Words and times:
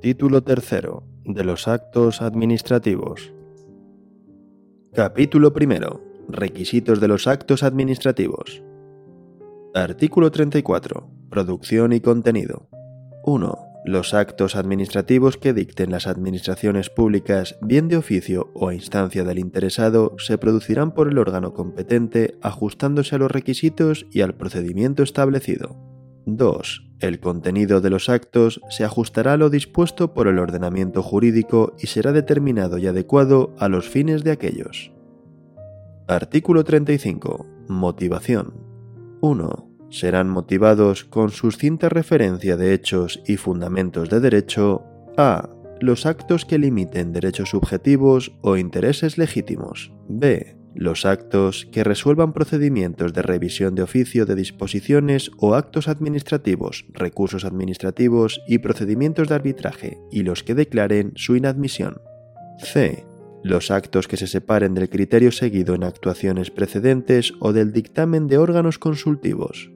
Título 0.00 0.42
tercero 0.42 1.04
de 1.26 1.44
los 1.44 1.68
actos 1.68 2.22
administrativos. 2.22 3.34
Capítulo 4.94 5.52
primero. 5.52 6.02
Requisitos 6.26 7.00
de 7.00 7.08
los 7.08 7.26
actos 7.26 7.62
administrativos. 7.62 8.62
Artículo 9.74 10.30
34. 10.30 11.10
Producción 11.28 11.92
y 11.92 12.00
contenido. 12.00 12.70
1. 13.24 13.58
Los 13.84 14.14
actos 14.14 14.56
administrativos 14.56 15.36
que 15.36 15.52
dicten 15.52 15.90
las 15.90 16.06
administraciones 16.06 16.88
públicas, 16.88 17.58
bien 17.60 17.88
de 17.88 17.98
oficio 17.98 18.50
o 18.54 18.68
a 18.68 18.74
instancia 18.74 19.22
del 19.22 19.38
interesado, 19.38 20.14
se 20.16 20.38
producirán 20.38 20.94
por 20.94 21.08
el 21.08 21.18
órgano 21.18 21.52
competente 21.52 22.38
ajustándose 22.40 23.16
a 23.16 23.18
los 23.18 23.30
requisitos 23.30 24.06
y 24.10 24.22
al 24.22 24.34
procedimiento 24.34 25.02
establecido. 25.02 25.99
2. 26.26 26.90
El 27.00 27.18
contenido 27.18 27.80
de 27.80 27.90
los 27.90 28.08
actos 28.08 28.60
se 28.68 28.84
ajustará 28.84 29.32
a 29.32 29.36
lo 29.36 29.48
dispuesto 29.48 30.12
por 30.12 30.28
el 30.28 30.38
ordenamiento 30.38 31.02
jurídico 31.02 31.74
y 31.80 31.86
será 31.86 32.12
determinado 32.12 32.78
y 32.78 32.86
adecuado 32.86 33.54
a 33.58 33.68
los 33.68 33.88
fines 33.88 34.22
de 34.22 34.32
aquellos. 34.32 34.92
Artículo 36.06 36.64
35. 36.64 37.46
Motivación. 37.68 38.52
1. 39.20 39.70
Serán 39.90 40.28
motivados 40.28 41.04
con 41.04 41.30
suscinta 41.30 41.88
referencia 41.88 42.56
de 42.56 42.74
hechos 42.74 43.22
y 43.26 43.36
fundamentos 43.36 44.10
de 44.10 44.20
derecho 44.20 44.82
a. 45.16 45.48
Los 45.80 46.04
actos 46.04 46.44
que 46.44 46.58
limiten 46.58 47.12
derechos 47.12 47.50
subjetivos 47.50 48.36
o 48.42 48.58
intereses 48.58 49.16
legítimos. 49.16 49.92
b. 50.08 50.59
Los 50.74 51.04
actos 51.04 51.66
que 51.72 51.84
resuelvan 51.84 52.32
procedimientos 52.32 53.12
de 53.12 53.22
revisión 53.22 53.74
de 53.74 53.82
oficio 53.82 54.24
de 54.26 54.36
disposiciones 54.36 55.30
o 55.38 55.54
actos 55.54 55.88
administrativos, 55.88 56.86
recursos 56.92 57.44
administrativos 57.44 58.40
y 58.46 58.58
procedimientos 58.58 59.28
de 59.28 59.34
arbitraje, 59.34 59.98
y 60.10 60.22
los 60.22 60.42
que 60.42 60.54
declaren 60.54 61.12
su 61.16 61.36
inadmisión. 61.36 62.00
c 62.58 63.04
los 63.42 63.70
actos 63.70 64.06
que 64.06 64.16
se 64.16 64.26
separen 64.26 64.74
del 64.74 64.90
criterio 64.90 65.32
seguido 65.32 65.74
en 65.74 65.84
actuaciones 65.84 66.50
precedentes 66.50 67.32
o 67.40 67.52
del 67.52 67.72
dictamen 67.72 68.26
de 68.26 68.38
órganos 68.38 68.78
consultivos. 68.78 69.70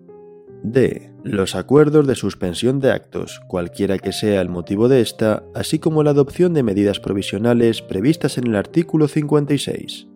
D. 0.62 1.12
Los 1.22 1.54
acuerdos 1.54 2.06
de 2.06 2.14
suspensión 2.14 2.80
de 2.80 2.90
actos, 2.90 3.40
cualquiera 3.48 3.98
que 3.98 4.12
sea 4.12 4.40
el 4.40 4.48
motivo 4.48 4.88
de 4.88 5.00
esta, 5.00 5.44
así 5.54 5.78
como 5.78 6.02
la 6.02 6.10
adopción 6.10 6.54
de 6.54 6.62
medidas 6.62 7.00
provisionales 7.00 7.82
previstas 7.82 8.38
en 8.38 8.46
el 8.46 8.56
artículo 8.56 9.08
56. 9.08 10.08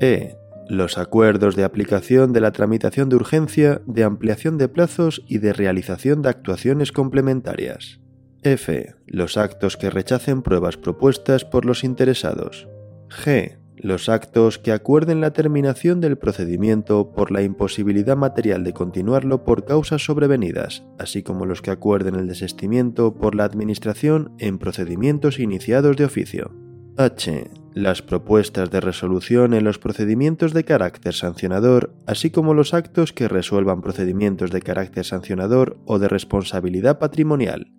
E. 0.00 0.36
Los 0.68 0.98
acuerdos 0.98 1.56
de 1.56 1.64
aplicación 1.64 2.32
de 2.32 2.40
la 2.40 2.52
tramitación 2.52 3.08
de 3.08 3.16
urgencia, 3.16 3.80
de 3.86 4.04
ampliación 4.04 4.58
de 4.58 4.68
plazos 4.68 5.24
y 5.26 5.38
de 5.38 5.52
realización 5.52 6.22
de 6.22 6.28
actuaciones 6.28 6.92
complementarias. 6.92 8.00
F. 8.42 8.94
Los 9.06 9.36
actos 9.36 9.76
que 9.76 9.90
rechacen 9.90 10.42
pruebas 10.42 10.76
propuestas 10.76 11.44
por 11.44 11.64
los 11.64 11.84
interesados. 11.84 12.68
G. 13.08 13.58
Los 13.76 14.08
actos 14.08 14.58
que 14.58 14.72
acuerden 14.72 15.20
la 15.20 15.32
terminación 15.32 16.00
del 16.00 16.18
procedimiento 16.18 17.12
por 17.12 17.30
la 17.30 17.42
imposibilidad 17.42 18.16
material 18.16 18.64
de 18.64 18.72
continuarlo 18.72 19.44
por 19.44 19.64
causas 19.64 20.04
sobrevenidas, 20.04 20.84
así 20.98 21.22
como 21.22 21.46
los 21.46 21.62
que 21.62 21.70
acuerden 21.70 22.16
el 22.16 22.26
desistimiento 22.26 23.14
por 23.14 23.36
la 23.36 23.44
Administración 23.44 24.32
en 24.38 24.58
procedimientos 24.58 25.38
iniciados 25.38 25.96
de 25.96 26.04
oficio. 26.04 26.52
H. 26.96 27.48
Las 27.78 28.02
propuestas 28.02 28.72
de 28.72 28.80
resolución 28.80 29.54
en 29.54 29.62
los 29.62 29.78
procedimientos 29.78 30.52
de 30.52 30.64
carácter 30.64 31.14
sancionador, 31.14 31.94
así 32.08 32.30
como 32.30 32.52
los 32.52 32.74
actos 32.74 33.12
que 33.12 33.28
resuelvan 33.28 33.82
procedimientos 33.82 34.50
de 34.50 34.62
carácter 34.62 35.04
sancionador 35.04 35.78
o 35.86 36.00
de 36.00 36.08
responsabilidad 36.08 36.98
patrimonial. 36.98 37.70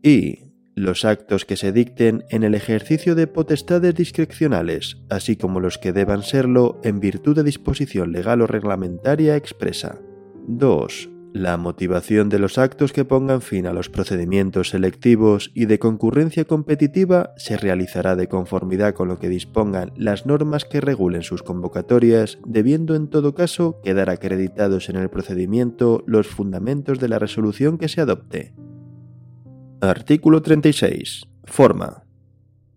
Y 0.00 0.52
los 0.76 1.04
actos 1.04 1.44
que 1.44 1.56
se 1.56 1.72
dicten 1.72 2.22
en 2.30 2.44
el 2.44 2.54
ejercicio 2.54 3.16
de 3.16 3.26
potestades 3.26 3.96
discrecionales, 3.96 4.98
así 5.10 5.34
como 5.34 5.58
los 5.58 5.76
que 5.76 5.92
deban 5.92 6.22
serlo 6.22 6.80
en 6.84 7.00
virtud 7.00 7.34
de 7.34 7.42
disposición 7.42 8.12
legal 8.12 8.42
o 8.42 8.46
reglamentaria 8.46 9.34
expresa. 9.34 9.98
2. 10.46 11.17
La 11.32 11.58
motivación 11.58 12.30
de 12.30 12.38
los 12.38 12.56
actos 12.56 12.92
que 12.92 13.04
pongan 13.04 13.42
fin 13.42 13.66
a 13.66 13.74
los 13.74 13.90
procedimientos 13.90 14.70
selectivos 14.70 15.50
y 15.54 15.66
de 15.66 15.78
concurrencia 15.78 16.46
competitiva 16.46 17.34
se 17.36 17.58
realizará 17.58 18.16
de 18.16 18.28
conformidad 18.28 18.94
con 18.94 19.08
lo 19.08 19.18
que 19.18 19.28
dispongan 19.28 19.92
las 19.94 20.24
normas 20.24 20.64
que 20.64 20.80
regulen 20.80 21.22
sus 21.22 21.42
convocatorias, 21.42 22.38
debiendo 22.46 22.94
en 22.94 23.08
todo 23.08 23.34
caso 23.34 23.78
quedar 23.84 24.08
acreditados 24.08 24.88
en 24.88 24.96
el 24.96 25.10
procedimiento 25.10 26.02
los 26.06 26.28
fundamentos 26.28 26.98
de 26.98 27.08
la 27.08 27.18
resolución 27.18 27.76
que 27.76 27.88
se 27.88 28.00
adopte. 28.00 28.54
Artículo 29.80 30.40
36. 30.40 31.26
Forma. 31.44 32.04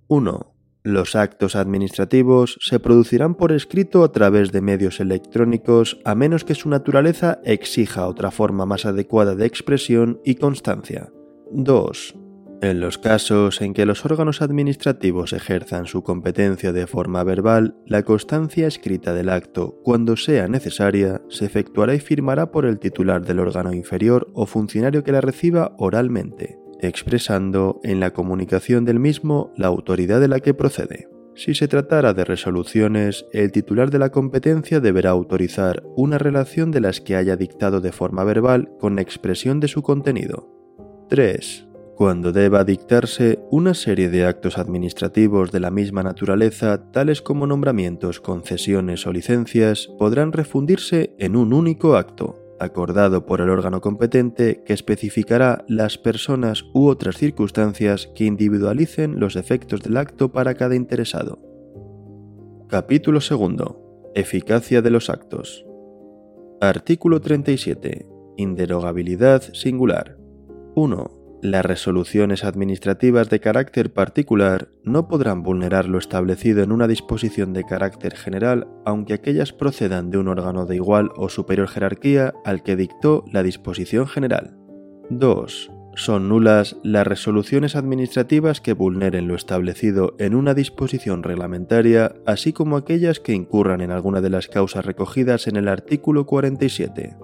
1. 0.08 0.51
Los 0.84 1.16
actos 1.16 1.56
administrativos 1.56 2.58
se 2.60 2.80
producirán 2.80 3.36
por 3.36 3.52
escrito 3.52 4.04
a 4.04 4.12
través 4.12 4.52
de 4.52 4.62
medios 4.62 5.00
electrónicos 5.00 6.00
a 6.06 6.16
menos 6.16 6.44
que 6.44 6.56
su 6.56 6.70
naturaleza 6.70 7.40
exija 7.44 8.08
otra 8.08 8.32
forma 8.32 8.66
más 8.66 8.88
adecuada 8.88 9.36
de 9.36 9.46
expresión 9.46 10.20
y 10.26 10.36
constancia. 10.36 11.12
2. 11.52 12.16
En 12.64 12.80
los 12.80 12.98
casos 12.98 13.62
en 13.62 13.76
que 13.76 13.86
los 13.86 14.06
órganos 14.06 14.42
administrativos 14.42 15.34
ejerzan 15.34 15.86
su 15.86 16.02
competencia 16.02 16.72
de 16.72 16.88
forma 16.88 17.24
verbal, 17.24 17.76
la 17.86 18.02
constancia 18.02 18.66
escrita 18.66 19.14
del 19.14 19.30
acto, 19.30 19.80
cuando 19.84 20.18
sea 20.18 20.48
necesaria, 20.48 21.22
se 21.30 21.46
efectuará 21.46 21.94
y 21.94 22.00
firmará 22.00 22.52
por 22.52 22.66
el 22.66 22.80
titular 22.80 23.24
del 23.24 23.40
órgano 23.40 23.72
inferior 23.72 24.32
o 24.34 24.48
funcionario 24.48 25.04
que 25.04 25.12
la 25.12 25.22
reciba 25.22 25.76
oralmente 25.78 26.61
expresando 26.82 27.80
en 27.84 28.00
la 28.00 28.12
comunicación 28.12 28.86
del 28.86 29.00
mismo 29.00 29.52
la 29.56 29.68
autoridad 29.68 30.20
de 30.20 30.28
la 30.28 30.40
que 30.40 30.54
procede. 30.54 31.08
Si 31.34 31.56
se 31.56 31.68
tratara 31.68 32.14
de 32.14 32.26
resoluciones, 32.26 33.26
el 33.32 33.52
titular 33.52 33.90
de 33.90 34.00
la 34.00 34.10
competencia 34.10 34.80
deberá 34.80 35.12
autorizar 35.12 35.82
una 35.96 36.18
relación 36.18 36.72
de 36.72 36.82
las 36.82 37.00
que 37.00 37.16
haya 37.16 37.38
dictado 37.38 37.80
de 37.80 37.92
forma 37.92 38.24
verbal 38.24 38.72
con 38.80 39.00
expresión 39.00 39.60
de 39.60 39.70
su 39.70 39.82
contenido. 39.82 40.50
3. 41.10 41.68
Cuando 41.96 42.32
deba 42.32 42.64
dictarse 42.64 43.40
una 43.52 43.74
serie 43.74 44.10
de 44.10 44.26
actos 44.26 44.58
administrativos 44.58 45.52
de 45.52 45.60
la 45.60 45.72
misma 45.72 46.04
naturaleza, 46.04 46.92
tales 46.92 47.22
como 47.22 47.48
nombramientos, 47.48 48.20
concesiones 48.20 49.06
o 49.06 49.14
licencias, 49.14 49.88
podrán 50.00 50.34
refundirse 50.34 51.14
en 51.20 51.36
un 51.36 51.54
único 51.54 51.96
acto, 51.96 52.41
acordado 52.62 53.26
por 53.26 53.42
el 53.42 53.50
órgano 53.50 53.82
competente 53.82 54.64
que 54.64 54.74
especificará 54.74 55.66
las 55.68 55.98
personas 55.98 56.64
u 56.74 56.88
otras 56.88 57.18
circunstancias 57.18 58.10
que 58.16 58.26
individualicen 58.26 59.20
los 59.20 59.36
efectos 59.36 59.82
del 59.82 59.98
acto 59.98 60.32
para 60.32 60.54
cada 60.54 60.76
interesado. 60.76 61.40
Capítulo 62.70 63.20
2. 63.20 63.76
Eficacia 64.14 64.82
de 64.82 64.92
los 64.92 65.10
actos. 65.10 65.66
Artículo 66.62 67.20
37. 67.20 68.08
Inderogabilidad 68.38 69.42
singular. 69.54 70.18
1. 70.76 71.21
Las 71.42 71.66
resoluciones 71.66 72.44
administrativas 72.44 73.32
de 73.32 73.40
carácter 73.40 73.92
particular 73.92 74.68
no 74.84 75.08
podrán 75.08 75.42
vulnerar 75.42 75.88
lo 75.88 75.98
establecido 75.98 76.62
en 76.62 76.72
una 76.72 76.88
disposición 76.88 77.52
de 77.54 77.64
carácter 77.64 78.16
general, 78.16 78.68
aunque 78.86 79.16
aquellas 79.16 79.52
procedan 79.52 80.12
de 80.12 80.20
un 80.20 80.28
órgano 80.28 80.68
de 80.68 80.76
igual 80.76 81.10
o 81.16 81.30
superior 81.30 81.68
jerarquía 81.68 82.36
al 82.46 82.62
que 82.62 82.76
dictó 82.76 83.26
la 83.32 83.42
disposición 83.42 84.06
general. 84.06 84.56
2. 85.10 85.72
Son 85.96 86.30
nulas 86.30 86.78
las 86.84 87.08
resoluciones 87.08 87.76
administrativas 87.76 88.62
que 88.62 88.74
vulneren 88.74 89.28
lo 89.28 89.34
establecido 89.34 90.16
en 90.20 90.36
una 90.36 90.54
disposición 90.54 91.24
reglamentaria, 91.24 92.14
así 92.28 92.54
como 92.54 92.78
aquellas 92.78 93.20
que 93.20 93.34
incurran 93.34 93.82
en 93.82 93.90
alguna 93.90 94.22
de 94.22 94.30
las 94.30 94.48
causas 94.48 94.86
recogidas 94.86 95.48
en 95.48 95.56
el 95.56 95.68
artículo 95.68 96.28
47. 96.28 97.18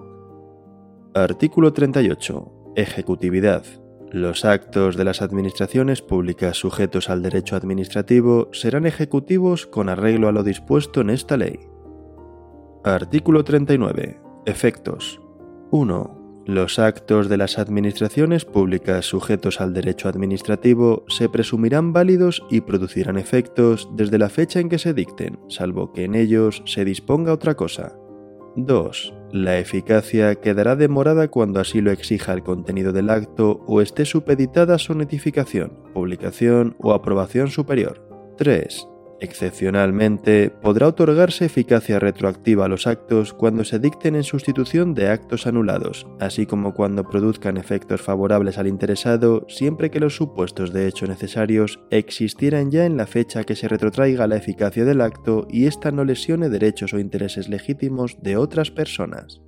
Artículo 1.14 1.72
38. 1.72 2.72
Ejecutividad. 2.74 3.62
Los 4.10 4.46
actos 4.46 4.96
de 4.96 5.04
las 5.04 5.20
administraciones 5.20 6.00
públicas 6.00 6.56
sujetos 6.56 7.10
al 7.10 7.22
derecho 7.22 7.56
administrativo 7.56 8.48
serán 8.52 8.86
ejecutivos 8.86 9.66
con 9.66 9.90
arreglo 9.90 10.28
a 10.28 10.32
lo 10.32 10.42
dispuesto 10.42 11.02
en 11.02 11.10
esta 11.10 11.36
ley. 11.36 11.58
Artículo 12.84 13.44
39. 13.44 14.18
Efectos. 14.46 15.20
1. 15.72 16.44
Los 16.46 16.78
actos 16.78 17.28
de 17.28 17.36
las 17.36 17.58
administraciones 17.58 18.46
públicas 18.46 19.04
sujetos 19.04 19.60
al 19.60 19.74
derecho 19.74 20.08
administrativo 20.08 21.04
se 21.08 21.28
presumirán 21.28 21.92
válidos 21.92 22.42
y 22.48 22.62
producirán 22.62 23.18
efectos 23.18 23.90
desde 23.92 24.16
la 24.16 24.30
fecha 24.30 24.58
en 24.58 24.70
que 24.70 24.78
se 24.78 24.94
dicten, 24.94 25.38
salvo 25.48 25.92
que 25.92 26.04
en 26.04 26.14
ellos 26.14 26.62
se 26.64 26.86
disponga 26.86 27.34
otra 27.34 27.56
cosa. 27.56 27.94
2. 28.56 29.17
La 29.32 29.58
eficacia 29.58 30.36
quedará 30.36 30.74
demorada 30.74 31.28
cuando 31.28 31.60
así 31.60 31.82
lo 31.82 31.90
exija 31.90 32.32
el 32.32 32.42
contenido 32.42 32.92
del 32.92 33.10
acto 33.10 33.60
o 33.66 33.82
esté 33.82 34.06
supeditada 34.06 34.78
su 34.78 34.94
notificación, 34.94 35.72
publicación 35.92 36.76
o 36.78 36.94
aprobación 36.94 37.48
superior. 37.48 38.08
3. 38.38 38.88
Excepcionalmente, 39.20 40.50
podrá 40.50 40.86
otorgarse 40.86 41.46
eficacia 41.46 41.98
retroactiva 41.98 42.66
a 42.66 42.68
los 42.68 42.86
actos 42.86 43.32
cuando 43.32 43.64
se 43.64 43.80
dicten 43.80 44.14
en 44.14 44.22
sustitución 44.22 44.94
de 44.94 45.08
actos 45.08 45.48
anulados, 45.48 46.06
así 46.20 46.46
como 46.46 46.72
cuando 46.72 47.02
produzcan 47.02 47.56
efectos 47.56 48.00
favorables 48.00 48.58
al 48.58 48.68
interesado 48.68 49.44
siempre 49.48 49.90
que 49.90 49.98
los 49.98 50.14
supuestos 50.14 50.72
de 50.72 50.86
hecho 50.86 51.06
necesarios 51.06 51.80
existieran 51.90 52.70
ya 52.70 52.84
en 52.84 52.96
la 52.96 53.06
fecha 53.06 53.42
que 53.42 53.56
se 53.56 53.66
retrotraiga 53.66 54.28
la 54.28 54.36
eficacia 54.36 54.84
del 54.84 55.00
acto 55.00 55.48
y 55.50 55.66
ésta 55.66 55.90
no 55.90 56.04
lesione 56.04 56.48
derechos 56.48 56.94
o 56.94 57.00
intereses 57.00 57.48
legítimos 57.48 58.22
de 58.22 58.36
otras 58.36 58.70
personas. 58.70 59.40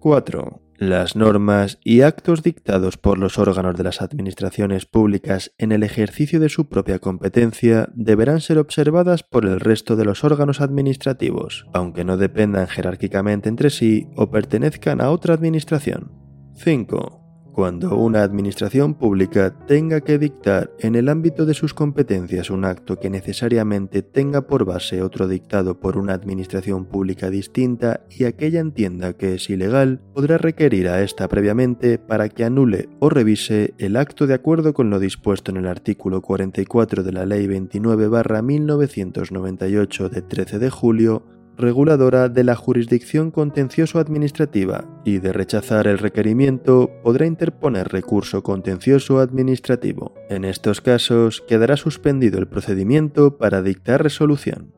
4. 0.00 0.62
Las 0.78 1.14
normas 1.14 1.78
y 1.84 2.00
actos 2.00 2.42
dictados 2.42 2.96
por 2.96 3.18
los 3.18 3.38
órganos 3.38 3.76
de 3.76 3.84
las 3.84 4.00
administraciones 4.00 4.86
públicas 4.86 5.52
en 5.58 5.72
el 5.72 5.82
ejercicio 5.82 6.40
de 6.40 6.48
su 6.48 6.70
propia 6.70 6.98
competencia 6.98 7.90
deberán 7.94 8.40
ser 8.40 8.56
observadas 8.56 9.22
por 9.22 9.44
el 9.44 9.60
resto 9.60 9.94
de 9.94 10.06
los 10.06 10.24
órganos 10.24 10.62
administrativos, 10.62 11.66
aunque 11.74 12.04
no 12.04 12.16
dependan 12.16 12.66
jerárquicamente 12.66 13.50
entre 13.50 13.68
sí 13.68 14.08
o 14.16 14.30
pertenezcan 14.30 15.02
a 15.02 15.10
otra 15.10 15.34
administración. 15.34 16.12
5. 16.54 17.19
Cuando 17.52 17.96
una 17.96 18.22
administración 18.22 18.94
pública 18.94 19.52
tenga 19.66 20.00
que 20.00 20.18
dictar 20.18 20.70
en 20.78 20.94
el 20.94 21.08
ámbito 21.08 21.46
de 21.46 21.54
sus 21.54 21.74
competencias 21.74 22.48
un 22.48 22.64
acto 22.64 23.00
que 23.00 23.10
necesariamente 23.10 24.02
tenga 24.02 24.42
por 24.42 24.64
base 24.64 25.02
otro 25.02 25.26
dictado 25.26 25.80
por 25.80 25.98
una 25.98 26.14
administración 26.14 26.84
pública 26.84 27.28
distinta 27.28 28.02
y 28.08 28.22
aquella 28.24 28.60
entienda 28.60 29.14
que 29.14 29.34
es 29.34 29.50
ilegal, 29.50 30.00
podrá 30.14 30.38
requerir 30.38 30.86
a 30.88 31.02
esta 31.02 31.26
previamente 31.28 31.98
para 31.98 32.28
que 32.28 32.44
anule 32.44 32.88
o 33.00 33.10
revise 33.10 33.74
el 33.78 33.96
acto 33.96 34.28
de 34.28 34.34
acuerdo 34.34 34.72
con 34.72 34.90
lo 34.90 35.00
dispuesto 35.00 35.50
en 35.50 35.56
el 35.56 35.66
artículo 35.66 36.22
44 36.22 37.02
de 37.02 37.12
la 37.12 37.26
Ley 37.26 37.48
29-1998 37.48 40.08
de 40.08 40.22
13 40.22 40.60
de 40.60 40.70
julio 40.70 41.39
reguladora 41.60 42.28
de 42.28 42.44
la 42.44 42.56
jurisdicción 42.56 43.30
contencioso-administrativa 43.30 44.84
y 45.04 45.18
de 45.18 45.32
rechazar 45.32 45.86
el 45.86 45.98
requerimiento 45.98 46.90
podrá 47.02 47.26
interponer 47.26 47.88
recurso 47.88 48.42
contencioso 48.42 49.20
administrativo. 49.20 50.14
En 50.28 50.44
estos 50.44 50.80
casos 50.80 51.42
quedará 51.46 51.76
suspendido 51.76 52.38
el 52.38 52.48
procedimiento 52.48 53.38
para 53.38 53.62
dictar 53.62 54.02
resolución. 54.02 54.74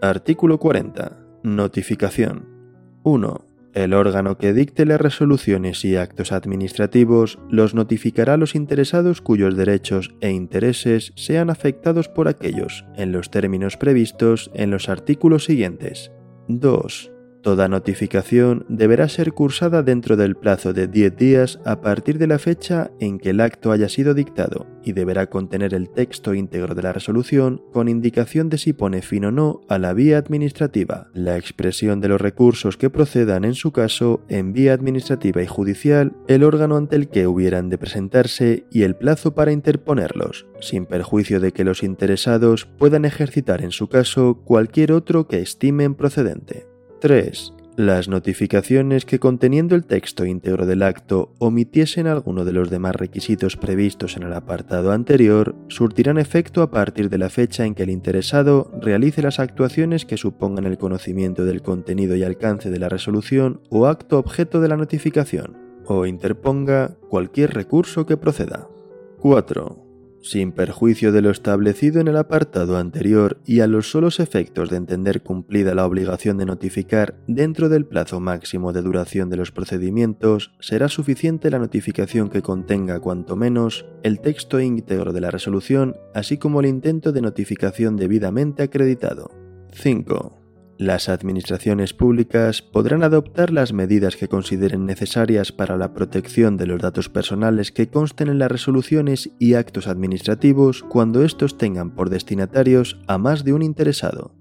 Artículo 0.00 0.58
40. 0.58 1.18
Notificación. 1.42 2.48
1. 3.02 3.49
El 3.72 3.94
órgano 3.94 4.36
que 4.36 4.52
dicte 4.52 4.84
las 4.84 5.00
resoluciones 5.00 5.84
y 5.84 5.96
actos 5.96 6.32
administrativos 6.32 7.38
los 7.48 7.74
notificará 7.74 8.34
a 8.34 8.36
los 8.36 8.54
interesados 8.54 9.20
cuyos 9.20 9.56
derechos 9.56 10.14
e 10.20 10.30
intereses 10.30 11.12
sean 11.14 11.50
afectados 11.50 12.08
por 12.08 12.26
aquellos, 12.26 12.84
en 12.96 13.12
los 13.12 13.30
términos 13.30 13.76
previstos 13.76 14.50
en 14.54 14.70
los 14.70 14.88
artículos 14.88 15.44
siguientes. 15.44 16.10
2. 16.48 17.09
Toda 17.42 17.68
notificación 17.68 18.66
deberá 18.68 19.08
ser 19.08 19.32
cursada 19.32 19.82
dentro 19.82 20.16
del 20.16 20.36
plazo 20.36 20.74
de 20.74 20.86
10 20.88 21.16
días 21.16 21.58
a 21.64 21.80
partir 21.80 22.18
de 22.18 22.26
la 22.26 22.38
fecha 22.38 22.90
en 23.00 23.18
que 23.18 23.30
el 23.30 23.40
acto 23.40 23.72
haya 23.72 23.88
sido 23.88 24.12
dictado 24.12 24.66
y 24.84 24.92
deberá 24.92 25.28
contener 25.28 25.72
el 25.72 25.88
texto 25.88 26.34
íntegro 26.34 26.74
de 26.74 26.82
la 26.82 26.92
resolución 26.92 27.62
con 27.72 27.88
indicación 27.88 28.50
de 28.50 28.58
si 28.58 28.74
pone 28.74 29.00
fin 29.00 29.24
o 29.24 29.30
no 29.30 29.62
a 29.68 29.78
la 29.78 29.94
vía 29.94 30.18
administrativa, 30.18 31.08
la 31.14 31.38
expresión 31.38 32.00
de 32.00 32.08
los 32.08 32.20
recursos 32.20 32.76
que 32.76 32.90
procedan 32.90 33.44
en 33.44 33.54
su 33.54 33.72
caso 33.72 34.20
en 34.28 34.52
vía 34.52 34.74
administrativa 34.74 35.42
y 35.42 35.46
judicial, 35.46 36.12
el 36.28 36.44
órgano 36.44 36.76
ante 36.76 36.96
el 36.96 37.08
que 37.08 37.26
hubieran 37.26 37.70
de 37.70 37.78
presentarse 37.78 38.66
y 38.70 38.82
el 38.82 38.96
plazo 38.96 39.34
para 39.34 39.52
interponerlos, 39.52 40.46
sin 40.60 40.84
perjuicio 40.84 41.40
de 41.40 41.52
que 41.52 41.64
los 41.64 41.82
interesados 41.82 42.66
puedan 42.78 43.06
ejercitar 43.06 43.62
en 43.62 43.70
su 43.70 43.88
caso 43.88 44.42
cualquier 44.44 44.92
otro 44.92 45.26
que 45.26 45.40
estimen 45.40 45.94
procedente. 45.94 46.69
3. 47.00 47.54
Las 47.76 48.08
notificaciones 48.08 49.06
que 49.06 49.18
conteniendo 49.18 49.74
el 49.74 49.86
texto 49.86 50.26
íntegro 50.26 50.66
del 50.66 50.82
acto 50.82 51.32
omitiesen 51.38 52.06
alguno 52.06 52.44
de 52.44 52.52
los 52.52 52.68
demás 52.68 52.94
requisitos 52.94 53.56
previstos 53.56 54.18
en 54.18 54.24
el 54.24 54.34
apartado 54.34 54.92
anterior 54.92 55.54
surtirán 55.68 56.18
efecto 56.18 56.60
a 56.62 56.70
partir 56.70 57.08
de 57.08 57.16
la 57.16 57.30
fecha 57.30 57.64
en 57.64 57.74
que 57.74 57.84
el 57.84 57.90
interesado 57.90 58.70
realice 58.82 59.22
las 59.22 59.40
actuaciones 59.40 60.04
que 60.04 60.18
supongan 60.18 60.66
el 60.66 60.76
conocimiento 60.76 61.46
del 61.46 61.62
contenido 61.62 62.16
y 62.16 62.22
alcance 62.22 62.68
de 62.68 62.78
la 62.78 62.90
resolución 62.90 63.62
o 63.70 63.86
acto 63.86 64.18
objeto 64.18 64.60
de 64.60 64.68
la 64.68 64.76
notificación, 64.76 65.56
o 65.86 66.04
interponga 66.04 66.98
cualquier 67.08 67.54
recurso 67.54 68.04
que 68.04 68.18
proceda. 68.18 68.68
4 69.20 69.79
sin 70.22 70.52
perjuicio 70.52 71.12
de 71.12 71.22
lo 71.22 71.30
establecido 71.30 72.00
en 72.00 72.08
el 72.08 72.16
apartado 72.16 72.76
anterior 72.76 73.40
y 73.46 73.60
a 73.60 73.66
los 73.66 73.90
solos 73.90 74.20
efectos 74.20 74.70
de 74.70 74.76
entender 74.76 75.22
cumplida 75.22 75.74
la 75.74 75.86
obligación 75.86 76.38
de 76.38 76.46
notificar 76.46 77.14
dentro 77.26 77.68
del 77.68 77.86
plazo 77.86 78.20
máximo 78.20 78.72
de 78.72 78.82
duración 78.82 79.30
de 79.30 79.36
los 79.36 79.52
procedimientos, 79.52 80.52
será 80.60 80.88
suficiente 80.88 81.50
la 81.50 81.58
notificación 81.58 82.28
que 82.30 82.42
contenga 82.42 83.00
cuanto 83.00 83.36
menos 83.36 83.86
el 84.02 84.20
texto 84.20 84.60
íntegro 84.60 85.12
de 85.12 85.20
la 85.20 85.30
resolución, 85.30 85.96
así 86.14 86.38
como 86.38 86.60
el 86.60 86.66
intento 86.66 87.12
de 87.12 87.22
notificación 87.22 87.96
debidamente 87.96 88.62
acreditado. 88.62 89.30
5. 89.72 90.39
Las 90.80 91.10
administraciones 91.10 91.92
públicas 91.92 92.62
podrán 92.62 93.02
adoptar 93.02 93.52
las 93.52 93.74
medidas 93.74 94.16
que 94.16 94.28
consideren 94.28 94.86
necesarias 94.86 95.52
para 95.52 95.76
la 95.76 95.92
protección 95.92 96.56
de 96.56 96.66
los 96.66 96.80
datos 96.80 97.10
personales 97.10 97.70
que 97.70 97.90
consten 97.90 98.28
en 98.28 98.38
las 98.38 98.50
resoluciones 98.50 99.28
y 99.38 99.52
actos 99.52 99.86
administrativos 99.86 100.82
cuando 100.82 101.22
estos 101.22 101.58
tengan 101.58 101.94
por 101.94 102.08
destinatarios 102.08 102.98
a 103.08 103.18
más 103.18 103.44
de 103.44 103.52
un 103.52 103.60
interesado. 103.60 104.34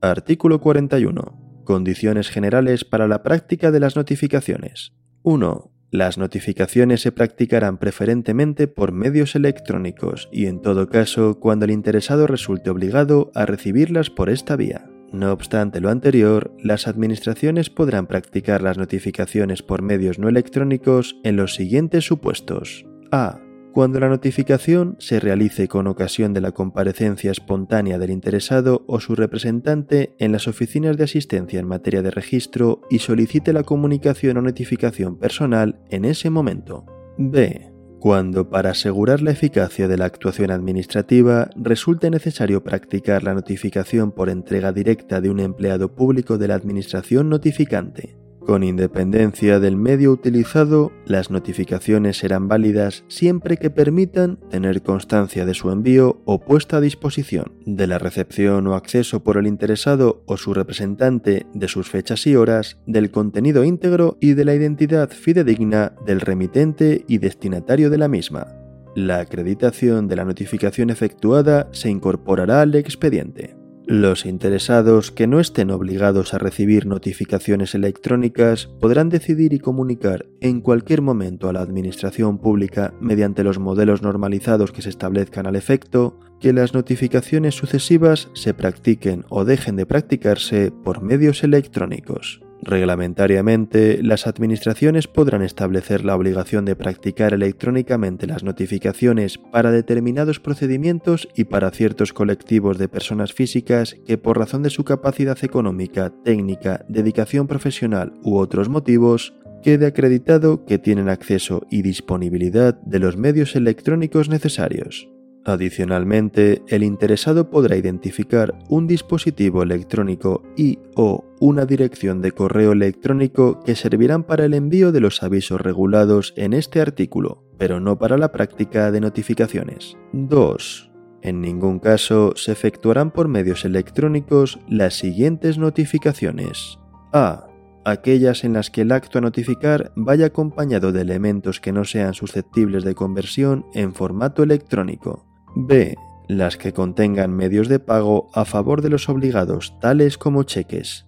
Artículo 0.00 0.60
41. 0.60 1.62
Condiciones 1.62 2.28
generales 2.28 2.84
para 2.84 3.06
la 3.06 3.22
práctica 3.22 3.70
de 3.70 3.78
las 3.78 3.94
notificaciones. 3.94 4.94
1. 5.22 5.70
Las 5.92 6.18
notificaciones 6.18 7.02
se 7.02 7.12
practicarán 7.12 7.78
preferentemente 7.78 8.66
por 8.66 8.90
medios 8.90 9.36
electrónicos 9.36 10.28
y 10.32 10.46
en 10.46 10.60
todo 10.60 10.88
caso 10.88 11.38
cuando 11.38 11.66
el 11.66 11.70
interesado 11.70 12.26
resulte 12.26 12.68
obligado 12.68 13.30
a 13.36 13.46
recibirlas 13.46 14.10
por 14.10 14.28
esta 14.28 14.56
vía. 14.56 14.90
No 15.12 15.32
obstante 15.32 15.80
lo 15.80 15.90
anterior, 15.90 16.54
las 16.62 16.86
administraciones 16.86 17.68
podrán 17.68 18.06
practicar 18.06 18.62
las 18.62 18.78
notificaciones 18.78 19.62
por 19.62 19.82
medios 19.82 20.18
no 20.18 20.28
electrónicos 20.28 21.16
en 21.24 21.36
los 21.36 21.54
siguientes 21.54 22.04
supuestos. 22.04 22.86
A. 23.10 23.40
Cuando 23.72 24.00
la 24.00 24.08
notificación 24.08 24.96
se 24.98 25.20
realice 25.20 25.68
con 25.68 25.86
ocasión 25.86 26.32
de 26.32 26.40
la 26.40 26.52
comparecencia 26.52 27.30
espontánea 27.30 27.98
del 27.98 28.10
interesado 28.10 28.84
o 28.88 28.98
su 28.98 29.14
representante 29.14 30.14
en 30.18 30.32
las 30.32 30.48
oficinas 30.48 30.96
de 30.96 31.04
asistencia 31.04 31.60
en 31.60 31.68
materia 31.68 32.02
de 32.02 32.10
registro 32.10 32.82
y 32.90 32.98
solicite 32.98 33.52
la 33.52 33.62
comunicación 33.62 34.38
o 34.38 34.42
notificación 34.42 35.18
personal 35.18 35.80
en 35.90 36.04
ese 36.04 36.30
momento. 36.30 36.84
B 37.16 37.69
cuando 38.00 38.48
para 38.48 38.70
asegurar 38.70 39.20
la 39.20 39.30
eficacia 39.30 39.86
de 39.86 39.98
la 39.98 40.06
actuación 40.06 40.50
administrativa 40.50 41.50
resulte 41.54 42.10
necesario 42.10 42.64
practicar 42.64 43.22
la 43.22 43.34
notificación 43.34 44.10
por 44.10 44.30
entrega 44.30 44.72
directa 44.72 45.20
de 45.20 45.28
un 45.28 45.38
empleado 45.38 45.94
público 45.94 46.38
de 46.38 46.48
la 46.48 46.54
Administración 46.54 47.28
notificante. 47.28 48.16
Con 48.44 48.62
independencia 48.62 49.60
del 49.60 49.76
medio 49.76 50.10
utilizado, 50.10 50.92
las 51.06 51.30
notificaciones 51.30 52.18
serán 52.18 52.48
válidas 52.48 53.04
siempre 53.06 53.58
que 53.58 53.70
permitan 53.70 54.38
tener 54.48 54.82
constancia 54.82 55.44
de 55.44 55.54
su 55.54 55.70
envío 55.70 56.20
o 56.24 56.40
puesta 56.40 56.78
a 56.78 56.80
disposición, 56.80 57.52
de 57.66 57.86
la 57.86 57.98
recepción 57.98 58.66
o 58.66 58.74
acceso 58.74 59.22
por 59.22 59.36
el 59.36 59.46
interesado 59.46 60.22
o 60.26 60.36
su 60.36 60.54
representante 60.54 61.46
de 61.52 61.68
sus 61.68 61.90
fechas 61.90 62.26
y 62.26 62.34
horas, 62.34 62.78
del 62.86 63.10
contenido 63.10 63.62
íntegro 63.62 64.16
y 64.20 64.32
de 64.32 64.44
la 64.44 64.54
identidad 64.54 65.10
fidedigna 65.10 65.92
del 66.06 66.20
remitente 66.20 67.04
y 67.06 67.18
destinatario 67.18 67.90
de 67.90 67.98
la 67.98 68.08
misma. 68.08 68.48
La 68.96 69.20
acreditación 69.20 70.08
de 70.08 70.16
la 70.16 70.24
notificación 70.24 70.90
efectuada 70.90 71.68
se 71.72 71.90
incorporará 71.90 72.62
al 72.62 72.74
expediente. 72.74 73.59
Los 73.90 74.24
interesados 74.24 75.10
que 75.10 75.26
no 75.26 75.40
estén 75.40 75.72
obligados 75.72 76.32
a 76.32 76.38
recibir 76.38 76.86
notificaciones 76.86 77.74
electrónicas 77.74 78.68
podrán 78.80 79.08
decidir 79.08 79.52
y 79.52 79.58
comunicar 79.58 80.26
en 80.40 80.60
cualquier 80.60 81.02
momento 81.02 81.48
a 81.48 81.52
la 81.52 81.62
Administración 81.62 82.38
Pública 82.38 82.94
mediante 83.00 83.42
los 83.42 83.58
modelos 83.58 84.00
normalizados 84.00 84.70
que 84.70 84.82
se 84.82 84.90
establezcan 84.90 85.48
al 85.48 85.56
efecto 85.56 86.20
que 86.38 86.52
las 86.52 86.72
notificaciones 86.72 87.56
sucesivas 87.56 88.28
se 88.32 88.54
practiquen 88.54 89.24
o 89.28 89.44
dejen 89.44 89.74
de 89.74 89.86
practicarse 89.86 90.70
por 90.70 91.02
medios 91.02 91.42
electrónicos. 91.42 92.42
Reglamentariamente, 92.62 94.02
las 94.02 94.26
administraciones 94.26 95.08
podrán 95.08 95.42
establecer 95.42 96.04
la 96.04 96.14
obligación 96.14 96.64
de 96.66 96.76
practicar 96.76 97.32
electrónicamente 97.32 98.26
las 98.26 98.44
notificaciones 98.44 99.38
para 99.38 99.70
determinados 99.70 100.40
procedimientos 100.40 101.28
y 101.34 101.44
para 101.44 101.70
ciertos 101.70 102.12
colectivos 102.12 102.76
de 102.76 102.88
personas 102.88 103.32
físicas 103.32 103.96
que 104.06 104.18
por 104.18 104.38
razón 104.38 104.62
de 104.62 104.70
su 104.70 104.84
capacidad 104.84 105.38
económica, 105.42 106.12
técnica, 106.22 106.84
dedicación 106.88 107.46
profesional 107.46 108.12
u 108.22 108.36
otros 108.36 108.68
motivos 108.68 109.34
quede 109.62 109.86
acreditado 109.86 110.64
que 110.64 110.78
tienen 110.78 111.08
acceso 111.08 111.66
y 111.70 111.82
disponibilidad 111.82 112.74
de 112.82 112.98
los 112.98 113.16
medios 113.16 113.56
electrónicos 113.56 114.28
necesarios. 114.28 115.08
Adicionalmente, 115.44 116.62
el 116.68 116.82
interesado 116.82 117.48
podrá 117.48 117.76
identificar 117.76 118.58
un 118.68 118.86
dispositivo 118.86 119.62
electrónico 119.62 120.42
y 120.56 120.78
o 120.96 121.24
una 121.40 121.64
dirección 121.64 122.20
de 122.20 122.32
correo 122.32 122.72
electrónico 122.72 123.60
que 123.60 123.74
servirán 123.74 124.24
para 124.24 124.44
el 124.44 124.52
envío 124.52 124.92
de 124.92 125.00
los 125.00 125.22
avisos 125.22 125.60
regulados 125.60 126.34
en 126.36 126.52
este 126.52 126.80
artículo, 126.80 127.42
pero 127.56 127.80
no 127.80 127.98
para 127.98 128.18
la 128.18 128.32
práctica 128.32 128.90
de 128.90 129.00
notificaciones. 129.00 129.96
2. 130.12 130.90
En 131.22 131.40
ningún 131.40 131.78
caso 131.78 132.32
se 132.36 132.52
efectuarán 132.52 133.10
por 133.10 133.28
medios 133.28 133.64
electrónicos 133.64 134.58
las 134.68 134.94
siguientes 134.94 135.56
notificaciones. 135.56 136.78
A 137.12 137.46
aquellas 137.84 138.44
en 138.44 138.52
las 138.52 138.70
que 138.70 138.82
el 138.82 138.92
acto 138.92 139.18
a 139.18 139.20
notificar 139.22 139.92
vaya 139.96 140.26
acompañado 140.26 140.92
de 140.92 141.00
elementos 141.00 141.60
que 141.60 141.72
no 141.72 141.84
sean 141.84 142.12
susceptibles 142.12 142.84
de 142.84 142.94
conversión 142.94 143.64
en 143.74 143.94
formato 143.94 144.42
electrónico. 144.42 145.29
B. 145.54 145.96
Las 146.28 146.56
que 146.56 146.72
contengan 146.72 147.34
medios 147.34 147.68
de 147.68 147.80
pago 147.80 148.30
a 148.34 148.44
favor 148.44 148.82
de 148.82 148.90
los 148.90 149.08
obligados, 149.08 149.78
tales 149.80 150.16
como 150.16 150.44
cheques. 150.44 151.06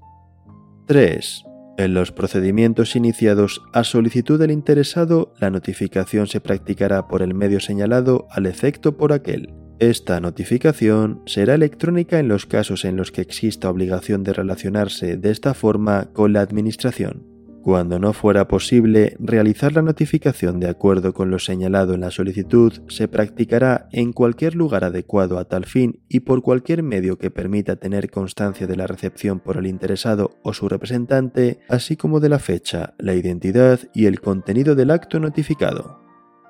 3. 0.86 1.44
En 1.78 1.94
los 1.94 2.12
procedimientos 2.12 2.96
iniciados 2.96 3.62
a 3.72 3.84
solicitud 3.84 4.38
del 4.38 4.50
interesado, 4.50 5.32
la 5.40 5.50
notificación 5.50 6.26
se 6.26 6.40
practicará 6.40 7.08
por 7.08 7.22
el 7.22 7.34
medio 7.34 7.60
señalado 7.60 8.26
al 8.30 8.46
efecto 8.46 8.96
por 8.96 9.12
aquel. 9.12 9.54
Esta 9.78 10.20
notificación 10.20 11.22
será 11.26 11.54
electrónica 11.54 12.18
en 12.18 12.28
los 12.28 12.46
casos 12.46 12.84
en 12.84 12.96
los 12.96 13.10
que 13.10 13.20
exista 13.20 13.70
obligación 13.70 14.22
de 14.22 14.32
relacionarse 14.32 15.16
de 15.16 15.30
esta 15.30 15.54
forma 15.54 16.10
con 16.12 16.32
la 16.32 16.40
Administración. 16.40 17.31
Cuando 17.62 18.00
no 18.00 18.12
fuera 18.12 18.48
posible 18.48 19.16
realizar 19.20 19.72
la 19.72 19.82
notificación 19.82 20.58
de 20.58 20.68
acuerdo 20.68 21.14
con 21.14 21.30
lo 21.30 21.38
señalado 21.38 21.94
en 21.94 22.00
la 22.00 22.10
solicitud, 22.10 22.72
se 22.88 23.06
practicará 23.06 23.88
en 23.92 24.12
cualquier 24.12 24.56
lugar 24.56 24.82
adecuado 24.82 25.38
a 25.38 25.44
tal 25.44 25.64
fin 25.64 26.00
y 26.08 26.20
por 26.20 26.42
cualquier 26.42 26.82
medio 26.82 27.18
que 27.18 27.30
permita 27.30 27.76
tener 27.76 28.10
constancia 28.10 28.66
de 28.66 28.74
la 28.74 28.88
recepción 28.88 29.38
por 29.38 29.58
el 29.58 29.68
interesado 29.68 30.40
o 30.42 30.52
su 30.52 30.68
representante, 30.68 31.60
así 31.68 31.96
como 31.96 32.18
de 32.18 32.30
la 32.30 32.40
fecha, 32.40 32.94
la 32.98 33.14
identidad 33.14 33.78
y 33.94 34.06
el 34.06 34.20
contenido 34.20 34.74
del 34.74 34.90
acto 34.90 35.20
notificado. 35.20 36.00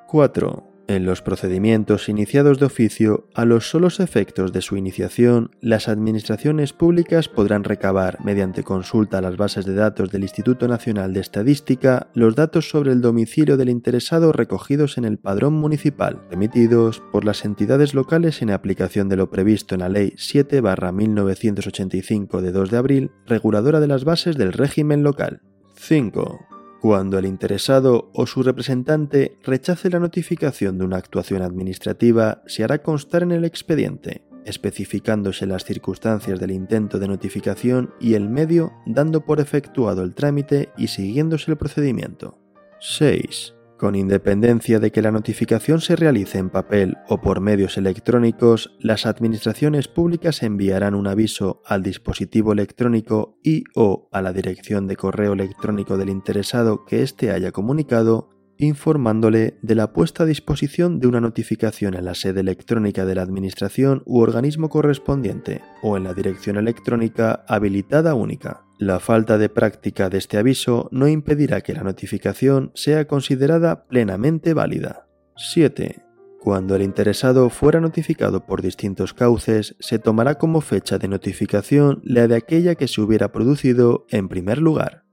4. 0.08 0.71
En 0.88 1.06
los 1.06 1.22
procedimientos 1.22 2.08
iniciados 2.08 2.58
de 2.58 2.66
oficio, 2.66 3.28
a 3.34 3.44
los 3.44 3.70
solos 3.70 4.00
efectos 4.00 4.52
de 4.52 4.62
su 4.62 4.76
iniciación, 4.76 5.52
las 5.60 5.88
administraciones 5.88 6.72
públicas 6.72 7.28
podrán 7.28 7.62
recabar, 7.62 8.18
mediante 8.24 8.64
consulta 8.64 9.18
a 9.18 9.20
las 9.20 9.36
bases 9.36 9.64
de 9.64 9.74
datos 9.74 10.10
del 10.10 10.22
Instituto 10.22 10.66
Nacional 10.66 11.14
de 11.14 11.20
Estadística, 11.20 12.08
los 12.14 12.34
datos 12.34 12.68
sobre 12.68 12.90
el 12.90 13.00
domicilio 13.00 13.56
del 13.56 13.68
interesado 13.68 14.32
recogidos 14.32 14.98
en 14.98 15.04
el 15.04 15.18
padrón 15.18 15.54
municipal, 15.54 16.20
emitidos 16.32 17.00
por 17.12 17.24
las 17.24 17.44
entidades 17.44 17.94
locales 17.94 18.42
en 18.42 18.50
aplicación 18.50 19.08
de 19.08 19.14
lo 19.16 19.30
previsto 19.30 19.76
en 19.76 19.82
la 19.82 19.88
Ley 19.88 20.14
7-1985 20.16 22.40
de 22.40 22.50
2 22.50 22.70
de 22.70 22.76
abril, 22.76 23.12
reguladora 23.26 23.78
de 23.78 23.86
las 23.86 24.04
bases 24.04 24.36
del 24.36 24.52
régimen 24.52 25.04
local. 25.04 25.42
5 25.76 26.51
cuando 26.82 27.16
el 27.16 27.26
interesado 27.26 28.10
o 28.12 28.26
su 28.26 28.42
representante 28.42 29.38
rechace 29.44 29.88
la 29.88 30.00
notificación 30.00 30.78
de 30.78 30.84
una 30.84 30.96
actuación 30.96 31.40
administrativa, 31.40 32.42
se 32.46 32.64
hará 32.64 32.82
constar 32.82 33.22
en 33.22 33.30
el 33.30 33.44
expediente, 33.44 34.24
especificándose 34.44 35.46
las 35.46 35.64
circunstancias 35.64 36.40
del 36.40 36.50
intento 36.50 36.98
de 36.98 37.06
notificación 37.06 37.94
y 38.00 38.14
el 38.14 38.28
medio, 38.28 38.72
dando 38.84 39.24
por 39.24 39.38
efectuado 39.38 40.02
el 40.02 40.12
trámite 40.12 40.70
y 40.76 40.88
siguiéndose 40.88 41.52
el 41.52 41.56
procedimiento. 41.56 42.36
6 42.80 43.54
con 43.82 43.96
independencia 43.96 44.78
de 44.78 44.92
que 44.92 45.02
la 45.02 45.10
notificación 45.10 45.80
se 45.80 45.96
realice 45.96 46.38
en 46.38 46.50
papel 46.50 46.98
o 47.08 47.20
por 47.20 47.40
medios 47.40 47.76
electrónicos, 47.76 48.76
las 48.78 49.06
administraciones 49.06 49.88
públicas 49.88 50.44
enviarán 50.44 50.94
un 50.94 51.08
aviso 51.08 51.62
al 51.66 51.82
dispositivo 51.82 52.52
electrónico 52.52 53.40
y 53.42 53.64
o 53.74 54.08
a 54.12 54.22
la 54.22 54.32
dirección 54.32 54.86
de 54.86 54.94
correo 54.94 55.32
electrónico 55.32 55.96
del 55.96 56.10
interesado 56.10 56.84
que 56.84 57.02
éste 57.02 57.32
haya 57.32 57.50
comunicado 57.50 58.30
informándole 58.56 59.58
de 59.62 59.74
la 59.74 59.92
puesta 59.92 60.22
a 60.22 60.26
disposición 60.26 61.00
de 61.00 61.08
una 61.08 61.20
notificación 61.20 61.94
en 61.94 62.04
la 62.04 62.14
sede 62.14 62.38
electrónica 62.38 63.04
de 63.04 63.16
la 63.16 63.22
Administración 63.22 64.04
u 64.06 64.20
organismo 64.20 64.68
correspondiente 64.68 65.60
o 65.82 65.96
en 65.96 66.04
la 66.04 66.14
dirección 66.14 66.56
electrónica 66.56 67.44
habilitada 67.48 68.14
única. 68.14 68.62
La 68.84 68.98
falta 68.98 69.38
de 69.38 69.48
práctica 69.48 70.08
de 70.08 70.18
este 70.18 70.38
aviso 70.38 70.88
no 70.90 71.06
impedirá 71.06 71.60
que 71.60 71.72
la 71.72 71.84
notificación 71.84 72.72
sea 72.74 73.06
considerada 73.06 73.84
plenamente 73.84 74.54
válida. 74.54 75.06
7. 75.36 76.02
Cuando 76.40 76.74
el 76.74 76.82
interesado 76.82 77.48
fuera 77.48 77.80
notificado 77.80 78.44
por 78.44 78.60
distintos 78.60 79.14
cauces, 79.14 79.76
se 79.78 80.00
tomará 80.00 80.34
como 80.34 80.60
fecha 80.60 80.98
de 80.98 81.06
notificación 81.06 82.00
la 82.02 82.26
de 82.26 82.34
aquella 82.34 82.74
que 82.74 82.88
se 82.88 83.00
hubiera 83.00 83.30
producido 83.30 84.04
en 84.08 84.28
primer 84.28 84.58
lugar. 84.58 85.04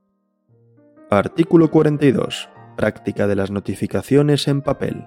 Artículo 1.11 1.69
42 1.69 2.49
práctica 2.75 3.27
de 3.27 3.35
las 3.35 3.51
notificaciones 3.51 4.47
en 4.47 4.63
papel. 4.63 5.05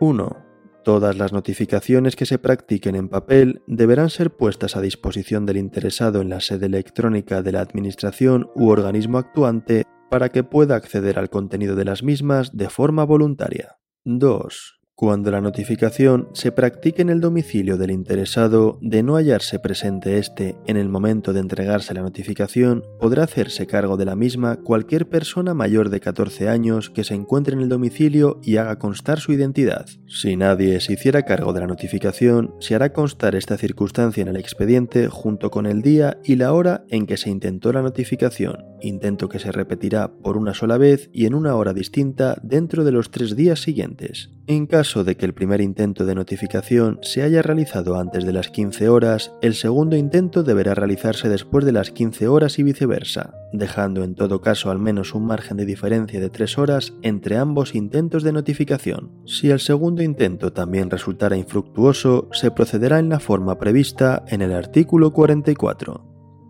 1. 0.00 0.45
Todas 0.86 1.18
las 1.18 1.32
notificaciones 1.32 2.14
que 2.14 2.26
se 2.26 2.38
practiquen 2.38 2.94
en 2.94 3.08
papel 3.08 3.60
deberán 3.66 4.08
ser 4.08 4.30
puestas 4.30 4.76
a 4.76 4.80
disposición 4.80 5.44
del 5.44 5.56
interesado 5.56 6.20
en 6.20 6.28
la 6.28 6.38
sede 6.38 6.66
electrónica 6.66 7.42
de 7.42 7.50
la 7.50 7.60
Administración 7.60 8.50
u 8.54 8.68
organismo 8.68 9.18
actuante 9.18 9.82
para 10.12 10.28
que 10.28 10.44
pueda 10.44 10.76
acceder 10.76 11.18
al 11.18 11.28
contenido 11.28 11.74
de 11.74 11.86
las 11.86 12.04
mismas 12.04 12.56
de 12.56 12.70
forma 12.70 13.04
voluntaria. 13.04 13.78
2. 14.04 14.75
Cuando 14.98 15.30
la 15.30 15.42
notificación 15.42 16.30
se 16.32 16.52
practique 16.52 17.02
en 17.02 17.10
el 17.10 17.20
domicilio 17.20 17.76
del 17.76 17.90
interesado 17.90 18.78
de 18.80 19.02
no 19.02 19.16
hallarse 19.16 19.58
presente 19.58 20.16
éste 20.16 20.56
en 20.66 20.78
el 20.78 20.88
momento 20.88 21.34
de 21.34 21.40
entregarse 21.40 21.92
la 21.92 22.00
notificación, 22.00 22.82
podrá 22.98 23.24
hacerse 23.24 23.66
cargo 23.66 23.98
de 23.98 24.06
la 24.06 24.16
misma 24.16 24.56
cualquier 24.56 25.06
persona 25.06 25.52
mayor 25.52 25.90
de 25.90 26.00
14 26.00 26.48
años 26.48 26.88
que 26.88 27.04
se 27.04 27.12
encuentre 27.12 27.54
en 27.54 27.60
el 27.60 27.68
domicilio 27.68 28.40
y 28.42 28.56
haga 28.56 28.78
constar 28.78 29.20
su 29.20 29.34
identidad. 29.34 29.84
Si 30.08 30.34
nadie 30.34 30.80
se 30.80 30.94
hiciera 30.94 31.26
cargo 31.26 31.52
de 31.52 31.60
la 31.60 31.66
notificación, 31.66 32.54
se 32.58 32.74
hará 32.74 32.94
constar 32.94 33.34
esta 33.34 33.58
circunstancia 33.58 34.22
en 34.22 34.28
el 34.28 34.36
expediente 34.36 35.08
junto 35.08 35.50
con 35.50 35.66
el 35.66 35.82
día 35.82 36.16
y 36.24 36.36
la 36.36 36.54
hora 36.54 36.86
en 36.88 37.04
que 37.04 37.18
se 37.18 37.28
intentó 37.28 37.70
la 37.70 37.82
notificación, 37.82 38.64
intento 38.80 39.28
que 39.28 39.38
se 39.38 39.52
repetirá 39.52 40.08
por 40.08 40.36
una 40.36 40.54
sola 40.54 40.78
vez 40.78 41.10
y 41.12 41.26
en 41.26 41.34
una 41.34 41.54
hora 41.54 41.72
distinta 41.72 42.36
dentro 42.42 42.84
de 42.84 42.92
los 42.92 43.10
tres 43.10 43.36
días 43.36 43.60
siguientes. 43.60 44.30
En 44.48 44.66
caso 44.66 45.02
de 45.02 45.16
que 45.16 45.26
el 45.26 45.34
primer 45.34 45.60
intento 45.60 46.06
de 46.06 46.14
notificación 46.14 47.00
se 47.02 47.22
haya 47.22 47.42
realizado 47.42 47.98
antes 47.98 48.24
de 48.24 48.32
las 48.32 48.48
15 48.48 48.88
horas, 48.88 49.32
el 49.42 49.54
segundo 49.54 49.96
intento 49.96 50.44
deberá 50.44 50.74
realizarse 50.74 51.28
después 51.28 51.64
de 51.64 51.72
las 51.72 51.90
15 51.90 52.28
horas 52.28 52.58
y 52.58 52.62
viceversa, 52.62 53.34
dejando 53.52 54.04
en 54.04 54.14
todo 54.14 54.40
caso 54.40 54.70
al 54.70 54.78
menos 54.78 55.14
un 55.14 55.26
margen 55.26 55.56
de 55.56 55.66
diferencia 55.66 56.20
de 56.20 56.30
3 56.30 56.58
horas 56.58 56.92
entre 57.02 57.38
ambos 57.38 57.74
intentos 57.74 58.22
de 58.22 58.32
notificación. 58.32 59.10
Si 59.26 59.50
el 59.50 59.58
segundo 59.58 60.02
intento 60.02 60.52
también 60.52 60.90
resultara 60.90 61.36
infructuoso, 61.36 62.28
se 62.32 62.52
procederá 62.52 63.00
en 63.00 63.08
la 63.08 63.18
forma 63.18 63.58
prevista 63.58 64.24
en 64.28 64.42
el 64.42 64.52
artículo 64.52 65.12
44. 65.12 66.04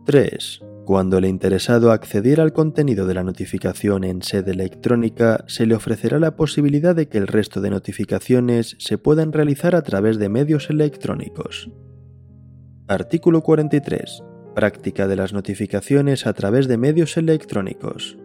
3. 0.04 0.75
Cuando 0.86 1.18
el 1.18 1.24
interesado 1.24 1.90
accediera 1.90 2.44
al 2.44 2.52
contenido 2.52 3.08
de 3.08 3.14
la 3.14 3.24
notificación 3.24 4.04
en 4.04 4.22
sede 4.22 4.52
electrónica, 4.52 5.44
se 5.48 5.66
le 5.66 5.74
ofrecerá 5.74 6.20
la 6.20 6.36
posibilidad 6.36 6.94
de 6.94 7.08
que 7.08 7.18
el 7.18 7.26
resto 7.26 7.60
de 7.60 7.70
notificaciones 7.70 8.76
se 8.78 8.96
puedan 8.96 9.32
realizar 9.32 9.74
a 9.74 9.82
través 9.82 10.16
de 10.20 10.28
medios 10.28 10.70
electrónicos. 10.70 11.72
Artículo 12.86 13.42
43. 13.42 14.22
Práctica 14.54 15.08
de 15.08 15.16
las 15.16 15.32
notificaciones 15.32 16.24
a 16.24 16.34
través 16.34 16.68
de 16.68 16.78
medios 16.78 17.16
electrónicos. 17.16 18.16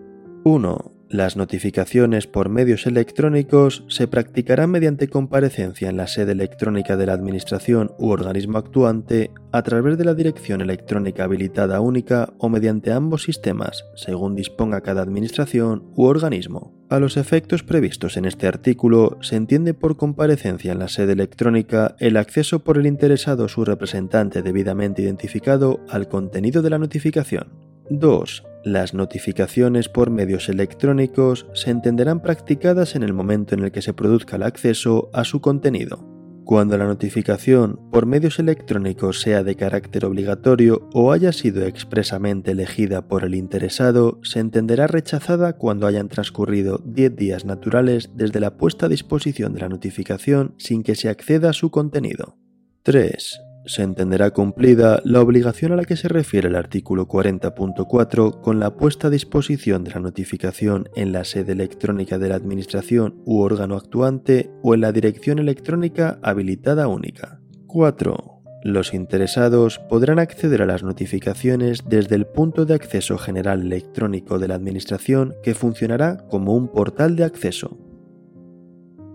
1. 0.44 1.01
Las 1.12 1.36
notificaciones 1.36 2.26
por 2.26 2.48
medios 2.48 2.88
electrónicos 2.88 3.84
se 3.90 4.08
practicarán 4.08 4.72
mediante 4.72 5.10
comparecencia 5.10 5.90
en 5.90 5.98
la 5.98 6.08
sede 6.08 6.32
electrónica 6.32 6.96
de 6.96 7.06
la 7.06 7.12
Administración 7.12 7.92
u 8.00 8.12
organismo 8.12 8.58
actuante 8.58 9.30
a 9.52 9.62
través 9.62 9.98
de 9.98 10.06
la 10.06 10.14
dirección 10.14 10.62
electrónica 10.62 11.26
habilitada 11.26 11.82
única 11.82 12.34
o 12.38 12.48
mediante 12.48 12.94
ambos 12.94 13.24
sistemas, 13.24 13.84
según 13.94 14.36
disponga 14.36 14.80
cada 14.80 15.02
Administración 15.02 15.84
u 15.98 16.06
organismo. 16.06 16.74
A 16.90 16.98
los 17.00 17.18
efectos 17.18 17.64
previstos 17.64 18.16
en 18.16 18.24
este 18.24 18.48
artículo, 18.48 19.18
se 19.20 19.36
entiende 19.36 19.74
por 19.74 19.98
comparecencia 19.98 20.72
en 20.72 20.80
la 20.80 20.88
sede 20.88 21.12
electrónica 21.12 21.98
el 22.00 22.16
acceso 22.16 22.64
por 22.64 22.78
el 22.78 22.86
interesado 22.86 23.44
o 23.44 23.50
su 23.50 23.66
representante 23.66 24.44
debidamente 24.44 25.02
identificado 25.02 25.82
al 25.90 26.08
contenido 26.08 26.62
de 26.62 26.70
la 26.70 26.80
notificación. 26.80 27.50
2. 27.90 28.46
Las 28.64 28.94
notificaciones 28.94 29.90
por 29.90 30.12
medios 30.12 30.48
electrónicos 30.48 31.48
se 31.54 31.72
entenderán 31.72 32.22
practicadas 32.22 32.96
en 32.96 33.02
el 33.02 33.12
momento 33.12 33.56
en 33.56 33.64
el 33.64 33.72
que 33.72 33.82
se 33.82 33.94
produzca 33.94 34.36
el 34.36 34.44
acceso 34.44 35.10
a 35.14 35.24
su 35.24 35.42
contenido. 35.42 36.08
Cuando 36.46 36.78
la 36.78 36.86
notificación 36.86 37.80
por 37.92 38.06
medios 38.06 38.38
electrónicos 38.38 39.22
sea 39.22 39.44
de 39.44 39.56
carácter 39.56 40.06
obligatorio 40.06 40.90
o 40.94 41.12
haya 41.12 41.32
sido 41.32 41.66
expresamente 41.66 42.52
elegida 42.52 43.08
por 43.08 43.24
el 43.24 43.34
interesado, 43.34 44.20
se 44.22 44.40
entenderá 44.40 44.86
rechazada 44.86 45.54
cuando 45.54 45.88
hayan 45.88 46.08
transcurrido 46.08 46.82
10 46.86 47.16
días 47.16 47.46
naturales 47.46 48.12
desde 48.16 48.40
la 48.40 48.58
puesta 48.58 48.86
a 48.86 48.90
disposición 48.90 49.54
de 49.54 49.62
la 49.62 49.70
notificación 49.70 50.54
sin 50.58 50.84
que 50.84 50.96
se 50.96 51.10
acceda 51.10 51.50
a 51.50 51.54
su 51.54 51.72
contenido. 51.72 52.38
3 52.84 53.51
se 53.66 53.84
entenderá 53.84 54.32
cumplida 54.32 55.02
la 55.04 55.22
obligación 55.22 55.72
a 55.72 55.76
la 55.76 55.86
que 55.86 55.96
se 55.96 56.08
refiere 56.08 56.48
el 56.48 56.56
artículo 56.56 57.08
40.4 57.08 58.42
con 58.42 58.60
la 58.60 58.76
puesta 58.76 59.08
a 59.08 59.10
disposición 59.12 59.84
de 59.84 59.92
la 59.92 60.00
notificación 60.00 60.90
en 60.96 61.12
la 61.12 61.24
sede 61.24 61.52
electrónica 61.54 62.18
de 62.18 62.30
la 62.30 62.36
Administración 62.36 63.22
u 63.26 63.42
órgano 63.42 63.76
actuante 63.76 64.50
o 64.64 64.74
en 64.74 64.82
la 64.82 64.92
dirección 64.92 65.40
electrónica 65.40 66.20
habilitada 66.24 66.88
única. 66.88 67.40
4. 67.68 68.42
Los 68.64 68.94
interesados 68.94 69.80
podrán 69.90 70.20
acceder 70.20 70.62
a 70.62 70.66
las 70.68 70.84
notificaciones 70.84 71.84
desde 71.88 72.16
el 72.16 72.28
punto 72.28 72.66
de 72.66 72.76
acceso 72.76 73.18
general 73.18 73.62
electrónico 73.62 74.38
de 74.38 74.48
la 74.48 74.56
Administración 74.56 75.34
que 75.44 75.56
funcionará 75.56 76.18
como 76.30 76.54
un 76.54 76.68
portal 76.68 77.16
de 77.16 77.24
acceso. 77.24 77.78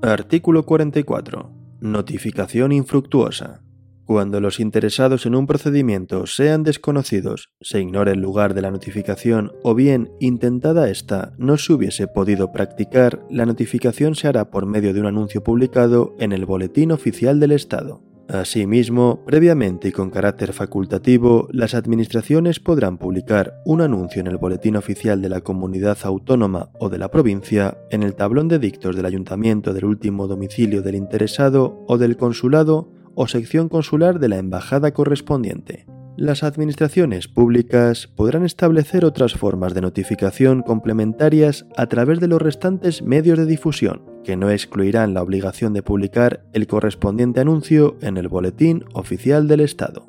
Artículo 0.02 0.64
44. 0.66 1.52
Notificación 1.80 2.72
infructuosa. 2.72 3.65
Cuando 4.06 4.40
los 4.40 4.60
interesados 4.60 5.26
en 5.26 5.34
un 5.34 5.48
procedimiento 5.48 6.26
sean 6.26 6.62
desconocidos, 6.62 7.50
se 7.60 7.80
ignore 7.80 8.12
el 8.12 8.20
lugar 8.20 8.54
de 8.54 8.62
la 8.62 8.70
notificación 8.70 9.50
o 9.64 9.74
bien, 9.74 10.12
intentada 10.20 10.88
esta, 10.88 11.34
no 11.38 11.56
se 11.56 11.72
hubiese 11.72 12.06
podido 12.06 12.52
practicar, 12.52 13.26
la 13.30 13.46
notificación 13.46 14.14
se 14.14 14.28
hará 14.28 14.48
por 14.48 14.64
medio 14.64 14.94
de 14.94 15.00
un 15.00 15.06
anuncio 15.06 15.42
publicado 15.42 16.14
en 16.20 16.30
el 16.30 16.46
Boletín 16.46 16.92
Oficial 16.92 17.40
del 17.40 17.50
Estado. 17.50 18.00
Asimismo, 18.28 19.24
previamente 19.24 19.88
y 19.88 19.92
con 19.92 20.10
carácter 20.10 20.52
facultativo, 20.52 21.48
las 21.50 21.74
administraciones 21.74 22.60
podrán 22.60 22.98
publicar 22.98 23.60
un 23.64 23.80
anuncio 23.80 24.20
en 24.20 24.28
el 24.28 24.36
Boletín 24.36 24.76
Oficial 24.76 25.20
de 25.20 25.30
la 25.30 25.40
Comunidad 25.40 25.98
Autónoma 26.04 26.70
o 26.78 26.88
de 26.88 26.98
la 26.98 27.10
provincia, 27.10 27.78
en 27.90 28.04
el 28.04 28.14
tablón 28.14 28.46
de 28.46 28.60
dictos 28.60 28.94
del 28.94 29.06
ayuntamiento 29.06 29.74
del 29.74 29.84
último 29.84 30.28
domicilio 30.28 30.82
del 30.82 30.94
interesado 30.94 31.84
o 31.88 31.98
del 31.98 32.16
consulado 32.16 32.95
o 33.16 33.26
sección 33.26 33.68
consular 33.68 34.20
de 34.20 34.28
la 34.28 34.36
embajada 34.36 34.92
correspondiente. 34.92 35.86
Las 36.16 36.44
administraciones 36.44 37.28
públicas 37.28 38.06
podrán 38.06 38.44
establecer 38.44 39.04
otras 39.04 39.34
formas 39.34 39.74
de 39.74 39.80
notificación 39.80 40.62
complementarias 40.62 41.66
a 41.76 41.88
través 41.88 42.20
de 42.20 42.28
los 42.28 42.40
restantes 42.40 43.02
medios 43.02 43.38
de 43.38 43.44
difusión, 43.44 44.02
que 44.24 44.36
no 44.36 44.50
excluirán 44.50 45.12
la 45.12 45.22
obligación 45.22 45.72
de 45.72 45.82
publicar 45.82 46.46
el 46.52 46.66
correspondiente 46.66 47.40
anuncio 47.40 47.96
en 48.00 48.16
el 48.16 48.28
Boletín 48.28 48.84
Oficial 48.94 49.48
del 49.48 49.60
Estado. 49.60 50.06